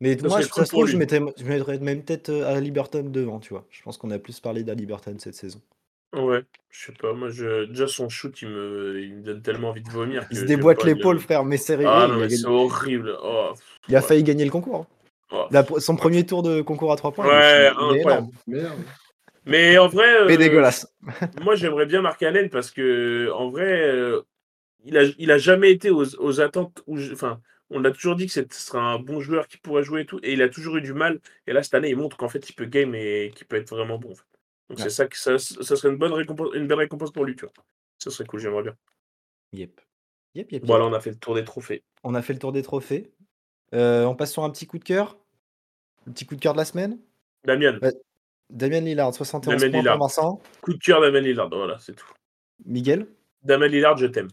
[0.00, 2.30] Mais Ça moi, je- cool ça se pour trouve, je mettrais, je mettrais même peut-être
[2.30, 3.64] à Liberton devant, tu vois.
[3.70, 5.62] Je pense qu'on a plus parlé d'Ali Burton cette saison.
[6.14, 7.12] Ouais, je sais pas.
[7.14, 7.64] Moi, je...
[7.64, 9.00] déjà, son shoot, il me...
[9.02, 11.86] il me donne tellement envie de vomir Il se déboîte l'épaule, le- frère, mais sérieux,
[11.88, 13.16] Ah non, mais gagné- c'est horrible.
[13.22, 13.52] Oh,
[13.88, 14.06] il a ouais.
[14.06, 14.80] failli gagner le concours.
[14.80, 14.86] hein.
[15.32, 15.46] oh.
[15.50, 18.00] La- son premier tour de concours à 3 points, Ouais, incroyable.
[18.00, 18.30] énorme.
[18.46, 18.78] Merde.
[19.46, 20.92] Mais en vrai, Mais euh, dégueulasse.
[21.42, 24.22] moi, j'aimerais bien Mark Allen parce que, en vrai, euh,
[24.84, 26.82] il, a, il a jamais été aux, aux attentes.
[26.86, 27.40] Où je- Enfin,
[27.70, 30.20] on a toujours dit que ce serait un bon joueur qui pourrait jouer et tout,
[30.22, 31.20] et il a toujours eu du mal.
[31.46, 33.70] Et là, cette année, il montre qu'en fait, il peut game et qu'il peut être
[33.70, 34.12] vraiment bon.
[34.12, 34.24] en fait.
[34.70, 34.84] Donc, Ouais.
[34.84, 37.44] c'est ça que ça, ça serait une bonne récompense, une belle récompense pour lui, tu
[37.44, 37.52] vois.
[37.98, 38.76] Ça serait cool, j'aimerais bien.
[39.52, 39.80] Yep.
[40.34, 40.92] Yep, yep, Voilà, yep.
[40.92, 41.84] on a fait le tour des trophées.
[42.02, 43.12] On a fait le tour des trophées.
[43.74, 45.18] Euh, on passe sur un petit coup de cœur.
[46.06, 46.98] Le petit coup de cœur de la semaine?
[47.44, 47.92] Damien, Ouais.
[48.50, 49.98] Damien Lillard, 71 Damien points Lillard.
[49.98, 50.42] pour Vincent.
[50.60, 52.06] coup de cœur Damien Lillard, voilà, c'est tout.
[52.64, 53.06] Miguel.
[53.42, 54.28] Damien Lillard, je t'aime.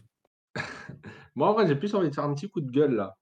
[1.34, 3.16] Moi, en vrai, j'ai plus envie de faire un petit coup de gueule là.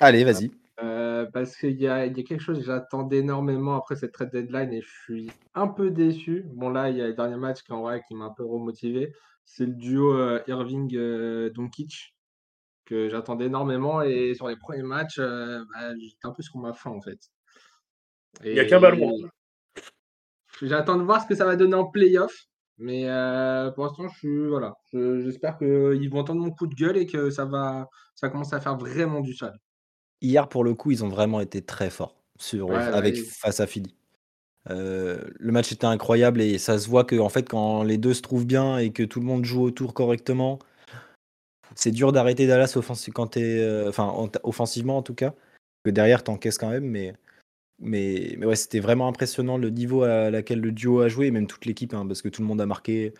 [0.00, 0.50] Allez, vas-y.
[0.82, 4.12] Euh, parce qu'il y a, il y a quelque chose que j'attendais énormément après cette
[4.12, 6.44] trade deadline et je suis un peu déçu.
[6.54, 8.44] Bon, là, il y a le dernier match qui, en vrai, qui m'a un peu
[8.44, 9.12] remotivé.
[9.44, 12.14] C'est le duo euh, Irving-Doncic
[12.84, 14.02] que j'attendais énormément.
[14.02, 17.18] Et sur les premiers matchs, euh, bah, j'étais un peu sur ma faim en fait.
[18.44, 19.16] Il n'y a qu'un ballon.
[20.62, 22.32] J'attends de voir ce que ça va donner en playoff.
[22.78, 24.74] Mais euh, pour l'instant, je suis voilà.
[24.92, 28.52] Je- J'espère qu'ils vont entendre mon coup de gueule et que ça va, ça commence
[28.52, 29.58] à faire vraiment du sale.
[30.20, 33.60] Hier, pour le coup, ils ont vraiment été très forts sur, Ouais, bah avec face
[33.60, 33.94] à Philly.
[34.68, 38.12] Euh, le match était incroyable et ça se voit que en fait, quand les deux
[38.14, 40.58] se trouvent bien et que tout le monde joue autour correctement,
[41.74, 45.34] c'est dur d'arrêter Dallas offensi- quand t'es, euh, enfin, en- offensivement en tout cas.
[45.84, 47.14] Que derrière, t'encaisses quand même, mais,
[47.78, 51.30] mais, mais ouais, c'était vraiment impressionnant le niveau à laquelle le duo a joué, et
[51.30, 53.12] même toute l'équipe, hein, parce que tout le monde a marqué.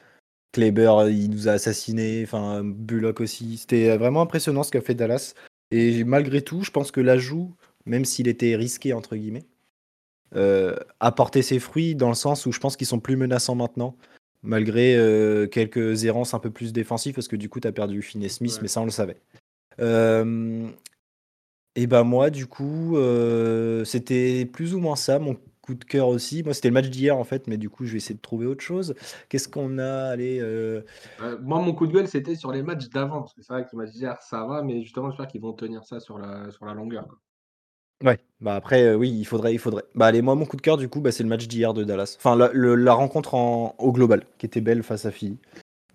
[0.52, 3.58] Kleber, il nous a assassinés, enfin, Bullock aussi.
[3.58, 5.34] C'était vraiment impressionnant ce qu'a fait Dallas.
[5.70, 7.54] Et malgré tout, je pense que l'ajout,
[7.84, 9.44] même s'il était risqué, entre guillemets,
[10.34, 13.54] euh, a porté ses fruits dans le sens où je pense qu'ils sont plus menaçants
[13.54, 13.96] maintenant,
[14.42, 18.00] malgré euh, quelques errances un peu plus défensives, parce que du coup, tu as perdu
[18.00, 18.62] Finney Smith, Ouais.
[18.62, 19.18] mais ça, on le savait.
[19.80, 20.68] Euh,
[21.76, 26.08] et bah moi, du coup, euh, c'était plus ou moins ça, mon coup de cœur
[26.08, 26.42] aussi.
[26.42, 28.46] Moi, c'était le match d'hier, en fait, mais du coup, je vais essayer de trouver
[28.46, 28.94] autre chose.
[29.28, 30.10] Qu'est-ce qu'on a?
[30.10, 30.82] Allez, euh,
[31.20, 33.20] Euh, moi, mon coup de gueule, c'était sur les matchs d'avant.
[33.20, 35.84] Parce que c'est vrai que match d'hier, ça va, mais justement, j'espère qu'ils vont tenir
[35.84, 37.06] ça sur la, sur la longueur.
[37.06, 37.18] quoi.
[38.04, 39.84] Ouais, bah après, euh, oui, il faudrait, il faudrait.
[39.94, 41.82] Bah allez, moi, mon coup de cœur, du coup, bah, c'est le match d'hier de
[41.82, 42.14] Dallas.
[42.18, 45.38] Enfin, la, le- la rencontre en, au global, qui était belle face à Philly.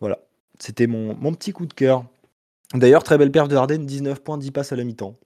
[0.02, 0.20] Voilà,
[0.60, 2.06] c'était mon, mon petit coup de cœur.
[2.76, 5.18] D'ailleurs, très belle perf de Harden, 19 points, 10 passes à la mi-temps.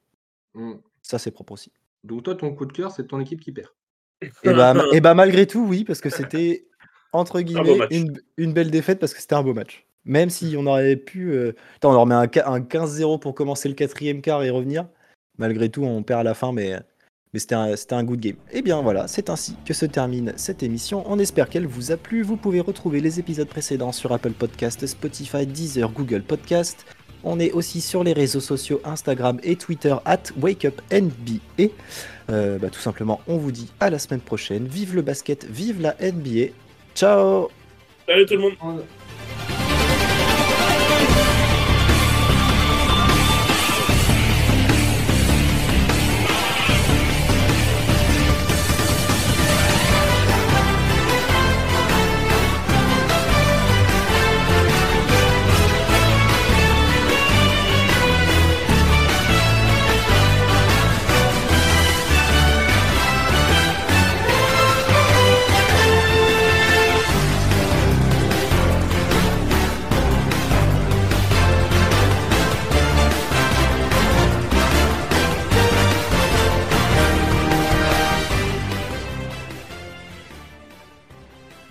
[0.55, 0.73] Mm.
[1.01, 1.71] Ça, c'est propre aussi.
[2.03, 3.69] Donc, toi, ton coup de cœur, c'est ton équipe qui perd.
[4.21, 6.65] Et bah, ma- et bah malgré tout, oui, parce que c'était,
[7.13, 9.85] entre guillemets, une, une belle défaite, parce que c'était un beau match.
[10.05, 11.31] Même si on aurait pu...
[11.33, 11.53] euh,
[11.83, 14.87] on leur met un, qua- un 15-0 pour commencer le quatrième quart et revenir.
[15.37, 16.79] Malgré tout, on perd à la fin, mais,
[17.33, 18.35] mais c'était un, c'était un good game.
[18.51, 21.03] Et bien voilà, c'est ainsi que se termine cette émission.
[21.07, 22.21] On espère qu'elle vous a plu.
[22.21, 26.85] Vous pouvez retrouver les épisodes précédents sur Apple Podcast, Spotify, Deezer, Google Podcast.
[27.27, 31.71] On est aussi sur les réseaux sociaux Instagram et Twitter at WakeUpNBA.
[32.29, 34.67] Euh, bah, tout simplement, on vous dit à la semaine prochaine.
[34.67, 36.53] Vive le basket, vive la NBA.
[36.93, 37.49] Ciao
[38.07, 38.53] Salut tout le monde.
[38.61, 39.54] On-